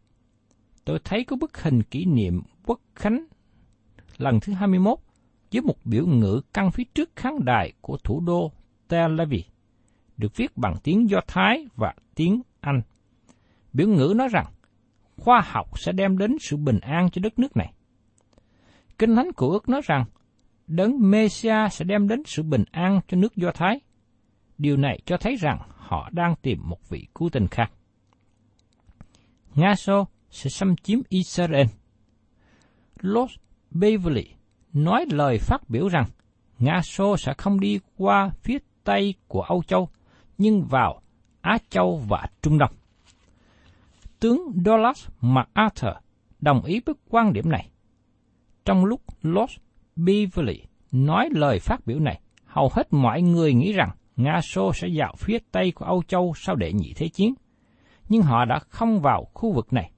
Tôi 0.89 0.99
thấy 1.03 1.23
có 1.23 1.35
bức 1.35 1.63
hình 1.63 1.83
kỷ 1.83 2.05
niệm 2.05 2.41
quốc 2.65 2.79
khánh 2.95 3.25
lần 4.17 4.39
thứ 4.39 4.53
21 4.53 4.99
với 5.51 5.61
một 5.61 5.75
biểu 5.85 6.07
ngữ 6.07 6.41
căng 6.53 6.71
phía 6.71 6.83
trước 6.83 7.09
khán 7.15 7.33
đài 7.45 7.73
của 7.81 7.97
thủ 7.97 8.21
đô 8.21 8.51
Tel 8.87 9.19
Aviv, 9.19 9.45
được 10.17 10.35
viết 10.35 10.57
bằng 10.57 10.75
tiếng 10.83 11.09
Do 11.09 11.19
Thái 11.27 11.67
và 11.75 11.93
tiếng 12.15 12.41
Anh. 12.59 12.81
Biểu 13.73 13.87
ngữ 13.87 14.13
nói 14.15 14.27
rằng, 14.27 14.45
khoa 15.17 15.41
học 15.45 15.79
sẽ 15.79 15.91
đem 15.91 16.17
đến 16.17 16.37
sự 16.39 16.57
bình 16.57 16.79
an 16.79 17.09
cho 17.11 17.19
đất 17.19 17.39
nước 17.39 17.57
này. 17.57 17.73
Kinh 18.97 19.15
Thánh 19.15 19.31
của 19.31 19.49
ước 19.49 19.69
nói 19.69 19.81
rằng, 19.83 20.05
đấng 20.67 21.11
Messiah 21.11 21.73
sẽ 21.73 21.85
đem 21.85 22.07
đến 22.07 22.23
sự 22.25 22.43
bình 22.43 22.63
an 22.71 22.99
cho 23.07 23.17
nước 23.17 23.35
Do 23.35 23.51
Thái. 23.51 23.79
Điều 24.57 24.77
này 24.77 24.99
cho 25.05 25.17
thấy 25.17 25.35
rằng 25.35 25.59
họ 25.75 26.09
đang 26.11 26.35
tìm 26.41 26.59
một 26.63 26.89
vị 26.89 27.07
cứu 27.15 27.29
tinh 27.29 27.47
khác. 27.47 27.71
Nga 29.55 29.75
So 29.75 30.05
sẽ 30.31 30.49
xâm 30.49 30.75
chiếm 30.75 30.99
Israel. 31.09 31.67
Los 33.01 33.31
Beverly 33.71 34.25
nói 34.73 35.05
lời 35.09 35.37
phát 35.37 35.69
biểu 35.69 35.87
rằng 35.87 36.05
Nga 36.59 36.81
Xô 36.81 37.17
sẽ 37.17 37.33
không 37.37 37.59
đi 37.59 37.79
qua 37.97 38.29
phía 38.43 38.57
Tây 38.83 39.13
của 39.27 39.41
Âu 39.41 39.63
Châu, 39.63 39.89
nhưng 40.37 40.63
vào 40.63 41.01
Á 41.41 41.57
Châu 41.69 42.01
và 42.07 42.25
Trung 42.41 42.57
Đông. 42.57 42.71
Tướng 44.19 44.51
Douglas 44.65 45.07
MacArthur 45.21 45.93
đồng 46.39 46.63
ý 46.63 46.81
với 46.85 46.95
quan 47.09 47.33
điểm 47.33 47.49
này. 47.49 47.69
Trong 48.65 48.85
lúc 48.85 49.01
Los 49.21 49.51
Beverly 49.95 50.63
nói 50.91 51.29
lời 51.31 51.59
phát 51.59 51.85
biểu 51.85 51.99
này, 51.99 52.21
hầu 52.45 52.69
hết 52.73 52.93
mọi 52.93 53.21
người 53.21 53.53
nghĩ 53.53 53.73
rằng 53.73 53.89
Nga 54.15 54.41
Xô 54.41 54.73
sẽ 54.73 54.87
vào 54.95 55.13
phía 55.17 55.37
Tây 55.51 55.71
của 55.71 55.85
Âu 55.85 56.03
Châu 56.07 56.33
sau 56.35 56.55
đệ 56.55 56.73
nhị 56.73 56.93
thế 56.93 57.07
chiến, 57.07 57.33
nhưng 58.09 58.21
họ 58.21 58.45
đã 58.45 58.59
không 58.59 59.01
vào 59.01 59.27
khu 59.33 59.51
vực 59.53 59.73
này, 59.73 59.91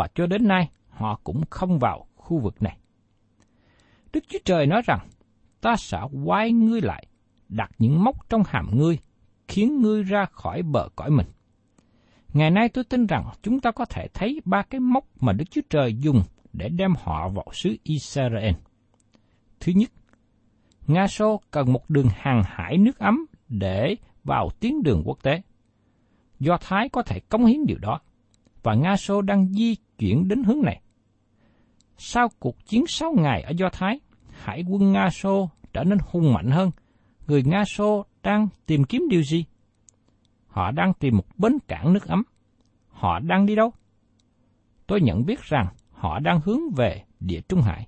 và 0.00 0.08
cho 0.14 0.26
đến 0.26 0.48
nay 0.48 0.70
họ 0.88 1.20
cũng 1.24 1.42
không 1.50 1.78
vào 1.78 2.06
khu 2.16 2.38
vực 2.38 2.62
này. 2.62 2.78
Đức 4.12 4.24
Chúa 4.28 4.38
Trời 4.44 4.66
nói 4.66 4.82
rằng, 4.84 5.08
ta 5.60 5.76
sẽ 5.76 6.00
quay 6.24 6.52
ngươi 6.52 6.80
lại, 6.80 7.06
đặt 7.48 7.70
những 7.78 8.04
mốc 8.04 8.28
trong 8.28 8.42
hàm 8.46 8.78
ngươi, 8.78 8.98
khiến 9.48 9.80
ngươi 9.82 10.02
ra 10.02 10.24
khỏi 10.24 10.62
bờ 10.62 10.88
cõi 10.96 11.10
mình. 11.10 11.26
Ngày 12.32 12.50
nay 12.50 12.68
tôi 12.68 12.84
tin 12.84 13.06
rằng 13.06 13.24
chúng 13.42 13.60
ta 13.60 13.70
có 13.70 13.84
thể 13.84 14.08
thấy 14.14 14.40
ba 14.44 14.62
cái 14.62 14.80
mốc 14.80 15.04
mà 15.20 15.32
Đức 15.32 15.44
Chúa 15.50 15.60
Trời 15.70 15.94
dùng 15.94 16.22
để 16.52 16.68
đem 16.68 16.94
họ 17.02 17.28
vào 17.28 17.46
xứ 17.52 17.76
Israel. 17.82 18.54
Thứ 19.60 19.72
nhất, 19.76 19.90
Nga 20.86 21.06
Xô 21.06 21.40
cần 21.50 21.72
một 21.72 21.90
đường 21.90 22.08
hàng 22.14 22.42
hải 22.46 22.78
nước 22.78 22.98
ấm 22.98 23.26
để 23.48 23.96
vào 24.24 24.50
tuyến 24.60 24.82
đường 24.82 25.02
quốc 25.04 25.22
tế. 25.22 25.42
Do 26.38 26.58
Thái 26.60 26.88
có 26.88 27.02
thể 27.02 27.20
cống 27.20 27.44
hiến 27.44 27.66
điều 27.66 27.78
đó, 27.78 28.00
và 28.62 28.74
Nga 28.74 28.96
Xô 28.96 29.22
đang 29.22 29.46
di 29.46 29.76
chuyển 29.98 30.28
đến 30.28 30.42
hướng 30.42 30.62
này. 30.62 30.80
Sau 31.98 32.28
cuộc 32.38 32.66
chiến 32.66 32.84
6 32.88 33.12
ngày 33.12 33.42
ở 33.42 33.52
Do 33.56 33.68
Thái, 33.72 34.00
hải 34.30 34.64
quân 34.68 34.92
Nga 34.92 35.10
Xô 35.10 35.50
trở 35.72 35.84
nên 35.84 35.98
hung 36.10 36.32
mạnh 36.32 36.50
hơn. 36.50 36.70
Người 37.26 37.42
Nga 37.42 37.64
Xô 37.64 38.04
đang 38.22 38.48
tìm 38.66 38.84
kiếm 38.84 39.02
điều 39.10 39.22
gì? 39.22 39.44
Họ 40.46 40.70
đang 40.70 40.92
tìm 40.94 41.16
một 41.16 41.24
bến 41.36 41.58
cảng 41.68 41.92
nước 41.92 42.06
ấm. 42.06 42.22
Họ 42.88 43.18
đang 43.18 43.46
đi 43.46 43.54
đâu? 43.54 43.72
Tôi 44.86 45.00
nhận 45.00 45.26
biết 45.26 45.42
rằng 45.42 45.66
họ 45.90 46.18
đang 46.18 46.40
hướng 46.44 46.60
về 46.76 47.04
địa 47.20 47.40
Trung 47.48 47.62
Hải. 47.62 47.86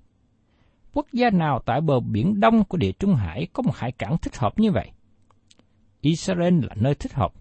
Quốc 0.92 1.06
gia 1.12 1.30
nào 1.30 1.58
tại 1.66 1.80
bờ 1.80 2.00
biển 2.00 2.40
đông 2.40 2.64
của 2.64 2.76
địa 2.76 2.92
Trung 2.92 3.14
Hải 3.14 3.46
có 3.52 3.62
một 3.62 3.76
hải 3.76 3.92
cảng 3.92 4.18
thích 4.18 4.36
hợp 4.36 4.58
như 4.58 4.72
vậy? 4.72 4.90
Israel 6.00 6.64
là 6.64 6.74
nơi 6.74 6.94
thích 6.94 7.12
hợp. 7.12 7.32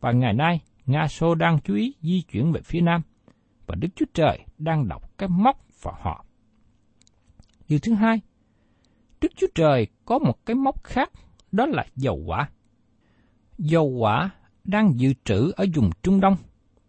Và 0.00 0.12
ngày 0.12 0.32
nay, 0.32 0.60
Nga 0.86 1.08
Xô 1.08 1.34
đang 1.34 1.58
chú 1.64 1.74
ý 1.74 1.94
di 2.02 2.22
chuyển 2.22 2.52
về 2.52 2.60
phía 2.60 2.80
nam, 2.80 3.02
và 3.66 3.74
Đức 3.74 3.88
Chúa 3.96 4.06
Trời 4.14 4.44
đang 4.58 4.88
đọc 4.88 5.18
cái 5.18 5.28
móc 5.28 5.82
vào 5.82 5.94
họ. 6.00 6.24
Điều 7.68 7.78
thứ 7.78 7.94
hai, 7.94 8.20
Đức 9.20 9.32
Chúa 9.36 9.46
Trời 9.54 9.86
có 10.04 10.18
một 10.18 10.46
cái 10.46 10.54
móc 10.54 10.84
khác, 10.84 11.10
đó 11.52 11.66
là 11.66 11.86
dầu 11.96 12.22
quả. 12.26 12.50
Dầu 13.58 13.86
quả 13.86 14.30
đang 14.64 15.00
dự 15.00 15.12
trữ 15.24 15.52
ở 15.56 15.66
vùng 15.74 15.90
Trung 16.02 16.20
Đông, 16.20 16.36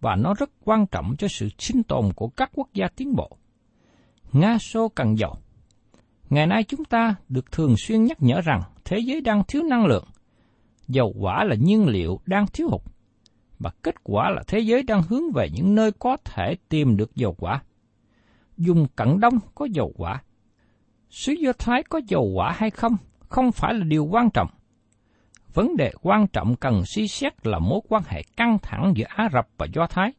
và 0.01 0.15
nó 0.15 0.33
rất 0.33 0.49
quan 0.63 0.87
trọng 0.87 1.15
cho 1.17 1.27
sự 1.27 1.49
sinh 1.57 1.83
tồn 1.83 2.13
của 2.15 2.27
các 2.27 2.51
quốc 2.53 2.69
gia 2.73 2.87
tiến 2.87 3.15
bộ. 3.15 3.37
Nga 4.33 4.57
Xô 4.57 4.89
cần 4.89 5.17
dầu. 5.17 5.35
Ngày 6.29 6.47
nay 6.47 6.63
chúng 6.63 6.85
ta 6.85 7.15
được 7.29 7.51
thường 7.51 7.75
xuyên 7.77 8.03
nhắc 8.03 8.21
nhở 8.21 8.41
rằng 8.41 8.61
thế 8.85 8.99
giới 8.99 9.21
đang 9.21 9.43
thiếu 9.47 9.63
năng 9.63 9.85
lượng. 9.85 10.05
Dầu 10.87 11.13
quả 11.19 11.43
là 11.43 11.55
nhiên 11.55 11.87
liệu 11.87 12.19
đang 12.25 12.47
thiếu 12.47 12.67
hụt. 12.69 12.81
Và 13.59 13.71
kết 13.83 13.95
quả 14.03 14.29
là 14.29 14.43
thế 14.47 14.59
giới 14.59 14.83
đang 14.83 15.03
hướng 15.03 15.31
về 15.31 15.49
những 15.53 15.75
nơi 15.75 15.91
có 15.91 16.17
thể 16.25 16.55
tìm 16.69 16.97
được 16.97 17.15
dầu 17.15 17.35
quả. 17.39 17.61
Dùng 18.57 18.87
cận 18.95 19.19
đông 19.19 19.39
có 19.55 19.67
dầu 19.71 19.93
quả. 19.97 20.23
Sứ 21.09 21.33
Do 21.33 21.51
Thái 21.59 21.83
có 21.89 22.01
dầu 22.07 22.31
quả 22.35 22.53
hay 22.57 22.69
không 22.69 22.97
không 23.29 23.51
phải 23.51 23.73
là 23.73 23.83
điều 23.83 24.05
quan 24.05 24.29
trọng. 24.29 24.47
Vấn 25.53 25.77
đề 25.77 25.91
quan 26.01 26.27
trọng 26.27 26.55
cần 26.55 26.85
suy 26.85 27.07
xét 27.07 27.47
là 27.47 27.59
mối 27.59 27.79
quan 27.89 28.03
hệ 28.07 28.23
căng 28.37 28.57
thẳng 28.61 28.93
giữa 28.95 29.05
Ả 29.09 29.29
Rập 29.33 29.47
và 29.57 29.67
Do 29.73 29.87
Thái. 29.87 30.13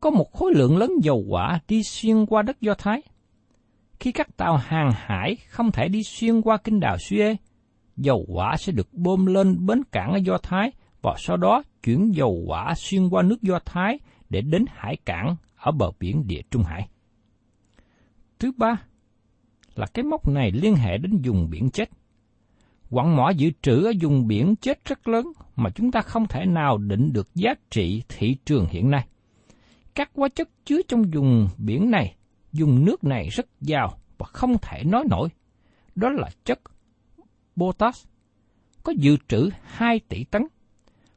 Có 0.00 0.10
một 0.10 0.32
khối 0.32 0.52
lượng 0.54 0.76
lớn 0.76 0.90
dầu 1.02 1.24
quả 1.28 1.60
đi 1.68 1.82
xuyên 1.82 2.26
qua 2.26 2.42
đất 2.42 2.60
Do 2.60 2.74
Thái. 2.74 3.02
Khi 4.00 4.12
các 4.12 4.36
tàu 4.36 4.56
hàng 4.56 4.92
hải 4.94 5.36
không 5.48 5.72
thể 5.72 5.88
đi 5.88 6.02
xuyên 6.02 6.42
qua 6.42 6.56
kinh 6.56 6.80
đảo 6.80 6.96
Suez, 6.96 7.36
dầu 7.96 8.24
quả 8.28 8.56
sẽ 8.58 8.72
được 8.72 8.94
bơm 8.94 9.26
lên 9.26 9.66
bến 9.66 9.82
cảng 9.92 10.12
ở 10.12 10.18
Do 10.24 10.38
Thái 10.42 10.72
và 11.02 11.14
sau 11.18 11.36
đó 11.36 11.62
chuyển 11.82 12.14
dầu 12.14 12.44
quả 12.46 12.74
xuyên 12.76 13.08
qua 13.08 13.22
nước 13.22 13.42
Do 13.42 13.58
Thái 13.64 13.98
để 14.30 14.40
đến 14.40 14.64
hải 14.68 14.96
cảng 14.96 15.36
ở 15.56 15.72
bờ 15.72 15.90
biển 16.00 16.26
địa 16.26 16.42
Trung 16.50 16.62
Hải. 16.62 16.88
Thứ 18.38 18.52
ba 18.56 18.82
là 19.74 19.86
cái 19.86 20.04
mốc 20.04 20.28
này 20.28 20.50
liên 20.50 20.74
hệ 20.74 20.98
đến 20.98 21.20
vùng 21.24 21.50
biển 21.50 21.70
chết. 21.70 21.90
Quặng 22.90 23.16
mỏ 23.16 23.30
dự 23.30 23.50
trữ 23.62 23.84
ở 23.84 23.92
vùng 24.00 24.26
biển 24.26 24.56
chết 24.56 24.84
rất 24.84 25.08
lớn 25.08 25.26
mà 25.56 25.70
chúng 25.70 25.92
ta 25.92 26.00
không 26.00 26.26
thể 26.26 26.46
nào 26.46 26.78
định 26.78 27.12
được 27.12 27.28
giá 27.34 27.54
trị 27.70 28.02
thị 28.08 28.36
trường 28.44 28.66
hiện 28.70 28.90
nay. 28.90 29.06
Các 29.94 30.10
hóa 30.14 30.28
chất 30.28 30.48
chứa 30.64 30.82
trong 30.88 31.02
vùng 31.02 31.48
biển 31.58 31.90
này, 31.90 32.16
dùng 32.52 32.84
nước 32.84 33.04
này 33.04 33.28
rất 33.28 33.46
giàu 33.60 33.98
và 34.18 34.26
không 34.26 34.56
thể 34.62 34.84
nói 34.84 35.04
nổi. 35.10 35.28
Đó 35.94 36.08
là 36.08 36.30
chất 36.44 36.60
potash, 37.56 38.08
có 38.82 38.92
dự 38.96 39.16
trữ 39.28 39.50
2 39.62 40.00
tỷ 40.08 40.24
tấn. 40.24 40.42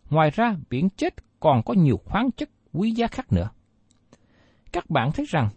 Ngoài 0.10 0.32
ra, 0.32 0.56
biển 0.70 0.90
chết 0.90 1.14
còn 1.40 1.64
có 1.64 1.74
nhiều 1.74 1.98
khoáng 2.06 2.32
chất 2.32 2.50
quý 2.74 2.92
giá 2.92 3.08
khác 3.08 3.34
nữa. 3.34 3.50
Các 4.72 4.90
bạn 4.90 5.12
thấy 5.12 5.26
rằng, 5.30 5.50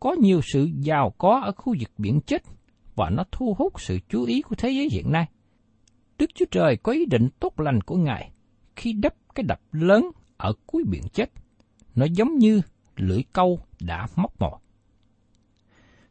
có 0.00 0.12
nhiều 0.20 0.40
sự 0.52 0.68
giàu 0.74 1.14
có 1.18 1.40
ở 1.44 1.52
khu 1.52 1.74
vực 1.80 1.90
biển 1.98 2.20
chết 2.26 2.42
và 2.96 3.10
nó 3.10 3.24
thu 3.32 3.54
hút 3.58 3.80
sự 3.80 3.98
chú 4.08 4.24
ý 4.24 4.42
của 4.42 4.54
thế 4.54 4.70
giới 4.70 4.88
hiện 4.92 5.12
nay. 5.12 5.28
Đức 6.18 6.30
Chúa 6.34 6.44
Trời 6.50 6.76
có 6.76 6.92
ý 6.92 7.06
định 7.06 7.28
tốt 7.40 7.60
lành 7.60 7.80
của 7.80 7.96
Ngài 7.96 8.30
khi 8.76 8.92
đắp 8.92 9.14
cái 9.34 9.44
đập 9.44 9.60
lớn 9.72 10.10
ở 10.36 10.52
cuối 10.66 10.84
biển 10.90 11.02
chết. 11.12 11.30
Nó 11.94 12.06
giống 12.12 12.38
như 12.38 12.62
lưỡi 12.96 13.22
câu 13.32 13.60
đã 13.80 14.06
móc 14.16 14.40
mồi. 14.40 14.58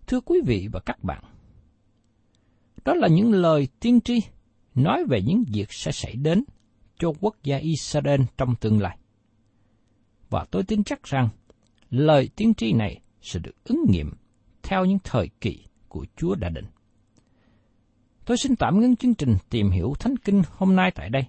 Thưa 0.08 0.22
quý 0.22 0.40
vị 0.46 0.68
và 0.72 0.80
các 0.80 1.04
bạn, 1.04 1.24
đó 2.86 2.94
là 2.94 3.08
những 3.08 3.34
lời 3.34 3.68
tiên 3.80 4.02
tri 4.02 4.20
nói 4.76 5.06
về 5.10 5.22
những 5.22 5.44
việc 5.54 5.74
sẽ 5.74 5.92
xảy 5.92 6.16
đến 6.16 6.44
cho 7.00 7.14
quốc 7.20 7.36
gia 7.44 7.58
Israel 7.58 8.22
trong 8.38 8.56
tương 8.56 8.82
lai. 8.82 8.98
Và 10.30 10.46
tôi 10.52 10.64
tin 10.64 10.84
chắc 10.84 11.04
rằng 11.04 11.30
lời 11.90 12.30
tiên 12.36 12.54
tri 12.54 12.74
này 12.74 13.02
sẽ 13.22 13.40
được 13.40 13.64
ứng 13.64 13.86
nghiệm 13.90 14.12
theo 14.64 14.86
những 14.86 15.00
thời 15.04 15.30
kỳ 15.42 15.64
của 15.88 16.06
Chúa 16.16 16.36
đã 16.36 16.50
định. 16.50 16.66
Tôi 18.26 18.38
xin 18.38 18.56
tạm 18.56 18.80
ngưng 18.80 18.96
chương 18.96 19.14
trình 19.14 19.36
tìm 19.50 19.70
hiểu 19.70 19.94
Thánh 20.00 20.18
Kinh 20.18 20.42
hôm 20.52 20.76
nay 20.76 20.92
tại 20.96 21.10
đây, 21.10 21.24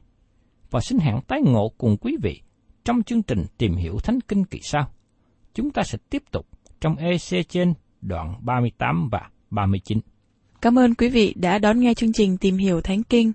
và 0.70 0.80
xin 0.80 0.98
hẹn 0.98 1.20
tái 1.26 1.40
ngộ 1.44 1.68
cùng 1.78 1.96
quý 1.96 2.16
vị 2.22 2.42
trong 2.85 3.02
chương 3.02 3.22
trình 3.22 3.44
tìm 3.59 3.74
hiểu 3.74 3.98
Thánh 3.98 4.20
Kinh 4.20 4.44
kỳ 4.44 4.61
sau. 4.62 4.90
Chúng 5.54 5.70
ta 5.70 5.83
sẽ 5.83 5.98
tiếp 6.11 6.22
tục 6.30 6.46
trong 6.80 6.96
EC 6.96 7.48
trên 7.48 7.74
đoạn 8.00 8.35
38 8.40 9.09
và 9.12 9.30
39. 9.50 9.98
Cảm 10.61 10.78
ơn 10.78 10.94
quý 10.94 11.09
vị 11.09 11.35
đã 11.37 11.59
đón 11.59 11.80
nghe 11.80 11.94
chương 11.94 12.12
trình 12.12 12.37
Tìm 12.37 12.56
hiểu 12.56 12.80
Thánh 12.80 13.02
Kinh. 13.02 13.33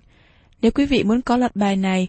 Nếu 0.62 0.70
quý 0.70 0.86
vị 0.86 1.04
muốn 1.04 1.22
có 1.22 1.36
loạt 1.36 1.56
bài 1.56 1.76
này, 1.76 2.08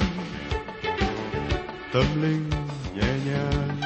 tâm 1.93 2.21
linh 2.21 2.49
nhẹ 2.95 3.13
nhàng. 3.25 3.81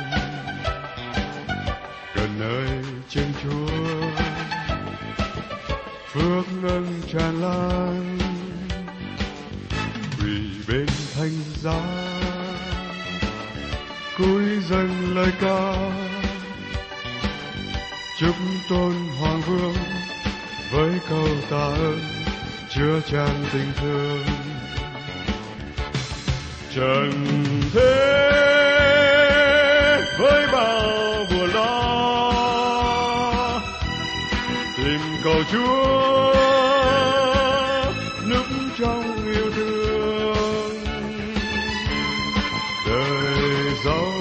Gần 2.15 2.29
nơi 2.39 2.67
chân 3.09 3.25
Chúa, 3.43 4.07
phước 6.11 6.45
nâng 6.61 7.01
tràn 7.13 7.41
lan. 7.41 8.17
Quỳ 10.19 10.39
bên 10.67 10.85
thanh 11.15 11.43
giá, 11.55 11.81
cúi 14.17 14.43
dâng 14.69 15.15
lời 15.15 15.31
ca. 15.41 15.91
Chúc 18.19 18.35
tôn 18.69 18.93
hoàng 19.19 19.41
vương 19.41 19.75
với 20.71 20.99
câu 21.09 21.27
tạ 21.49 21.65
ơn, 21.65 21.99
chứa 22.69 22.99
tràn 23.11 23.45
tình 23.53 23.71
thương. 23.75 24.23
Trần 26.75 27.11
thế 27.73 28.41
với 30.19 30.47
bao 30.51 31.25
buồn 31.31 31.49
lo. 31.53 31.91
Tìm 34.77 34.99
cầu 35.23 35.43
chúa, 35.51 36.33
núp 38.29 38.45
trong 38.79 39.25
yêu 39.25 39.51
thương. 39.55 40.83
Đời 42.87 43.71
giàu, 43.85 44.11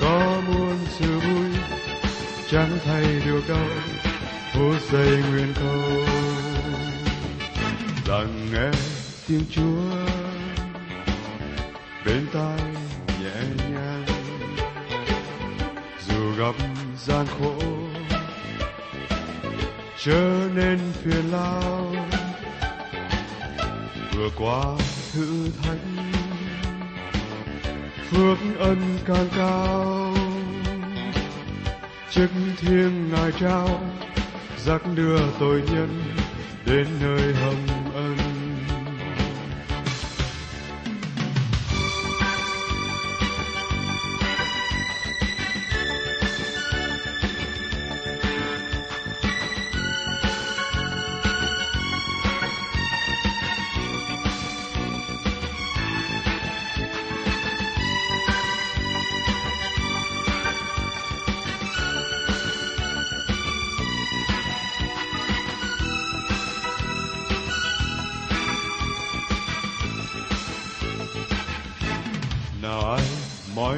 có 0.00 0.40
muôn 0.48 0.78
sự 0.98 1.18
vui, 1.18 1.50
chẳng 2.50 2.78
thay 2.84 3.04
điều 3.24 3.40
đâu 3.48 3.68
phút 4.54 4.74
giây 4.92 5.22
nguyện 5.30 5.54
cầu 5.60 6.04
rằng 8.06 8.46
nghe 8.52 8.70
tiếng 9.28 9.44
Chúa 9.50 9.99
bên 12.06 12.26
tai 12.32 12.58
nhẹ 13.22 13.66
nhàng, 13.70 14.04
dù 16.08 16.32
gặp 16.38 16.54
gian 16.96 17.26
khổ, 17.26 17.54
trở 19.98 20.48
nên 20.54 20.78
phiền 21.02 21.32
lao. 21.32 21.94
Vừa 24.14 24.30
qua 24.36 24.64
thử 25.12 25.48
thách, 25.62 25.78
phước 28.10 28.38
ân 28.58 28.98
càng 29.06 29.28
cao. 29.36 30.14
Chức 32.10 32.30
thiêng 32.60 33.12
ngài 33.12 33.32
trao, 33.40 33.80
dắt 34.64 34.82
đưa 34.94 35.18
tội 35.40 35.62
nhân 35.72 36.02
đến 36.66 36.86
nơi 37.00 37.34
hồng 37.34 37.79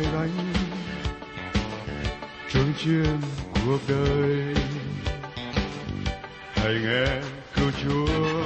gánh 0.02 0.52
trung 2.50 2.72
chuyên 2.84 3.20
cuộc 3.66 3.78
đời, 3.88 4.54
hãy 6.54 6.74
nghe 6.82 7.06
cứu 7.54 7.70
chúa. 7.82 8.42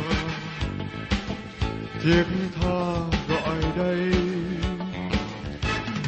Thiết 2.02 2.24
tha 2.60 2.94
gọi 3.28 3.56
đây, 3.76 4.12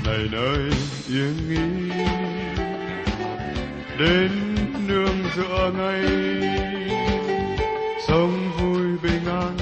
này 0.04 0.28
nơi 0.32 0.70
yên 1.08 1.34
nghỉ. 1.48 1.90
Đến 3.98 4.30
nương 4.86 5.16
dựa 5.36 5.72
ngay 5.76 6.04
sống 8.08 8.50
vui 8.58 8.98
bình 9.02 9.26
an, 9.26 9.56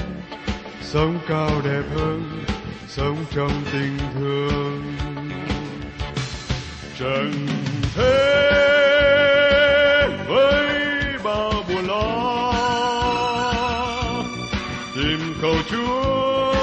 sống 0.81 1.19
cao 1.27 1.61
đẹp 1.63 1.83
hơn, 1.95 2.43
sống 2.87 3.17
trong 3.31 3.51
tình 3.71 3.97
thương 4.13 4.97
trần 6.99 7.31
thế 7.95 8.47
với 10.27 10.65
bao 11.23 11.53
buồn 11.69 11.87
lo 11.87 12.53
tìm 14.95 15.19
cầu 15.41 15.55
chúa, 15.69 16.53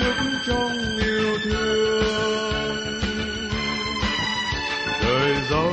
nước 0.00 0.38
trong 0.46 0.72
yêu 0.98 1.38
thương. 1.44 2.86
Đời 5.04 5.34
giàu 5.50 5.72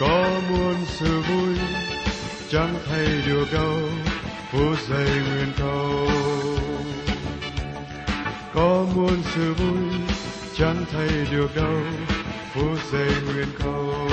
có 0.00 0.40
muôn 0.50 0.74
sự 0.86 1.20
vui, 1.20 1.56
chẳng 2.50 2.74
thay 2.88 3.06
được 3.26 3.46
đâu 3.52 3.78
phút 4.52 4.78
giây 4.88 5.08
nguyện 5.08 5.52
cầu 5.58 6.08
có 8.54 8.86
muôn 8.94 9.22
sự 9.34 9.54
vui 9.54 9.85
chẳng 10.58 10.84
thay 10.92 11.08
được 11.30 11.56
đâu 11.56 11.82
phút 12.54 12.78
giây 12.92 13.10
nguyện 13.26 13.48
cầu 13.58 14.08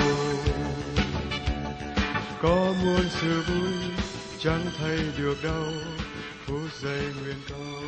có 2.42 2.74
muôn 2.84 3.04
sự 3.10 3.42
vui 3.42 3.74
chẳng 4.40 4.66
thay 4.80 4.98
được 5.18 5.44
đâu 5.44 5.72
phút 6.46 6.74
giây 6.82 7.02
nguyện 7.22 7.38
cầu 7.50 7.83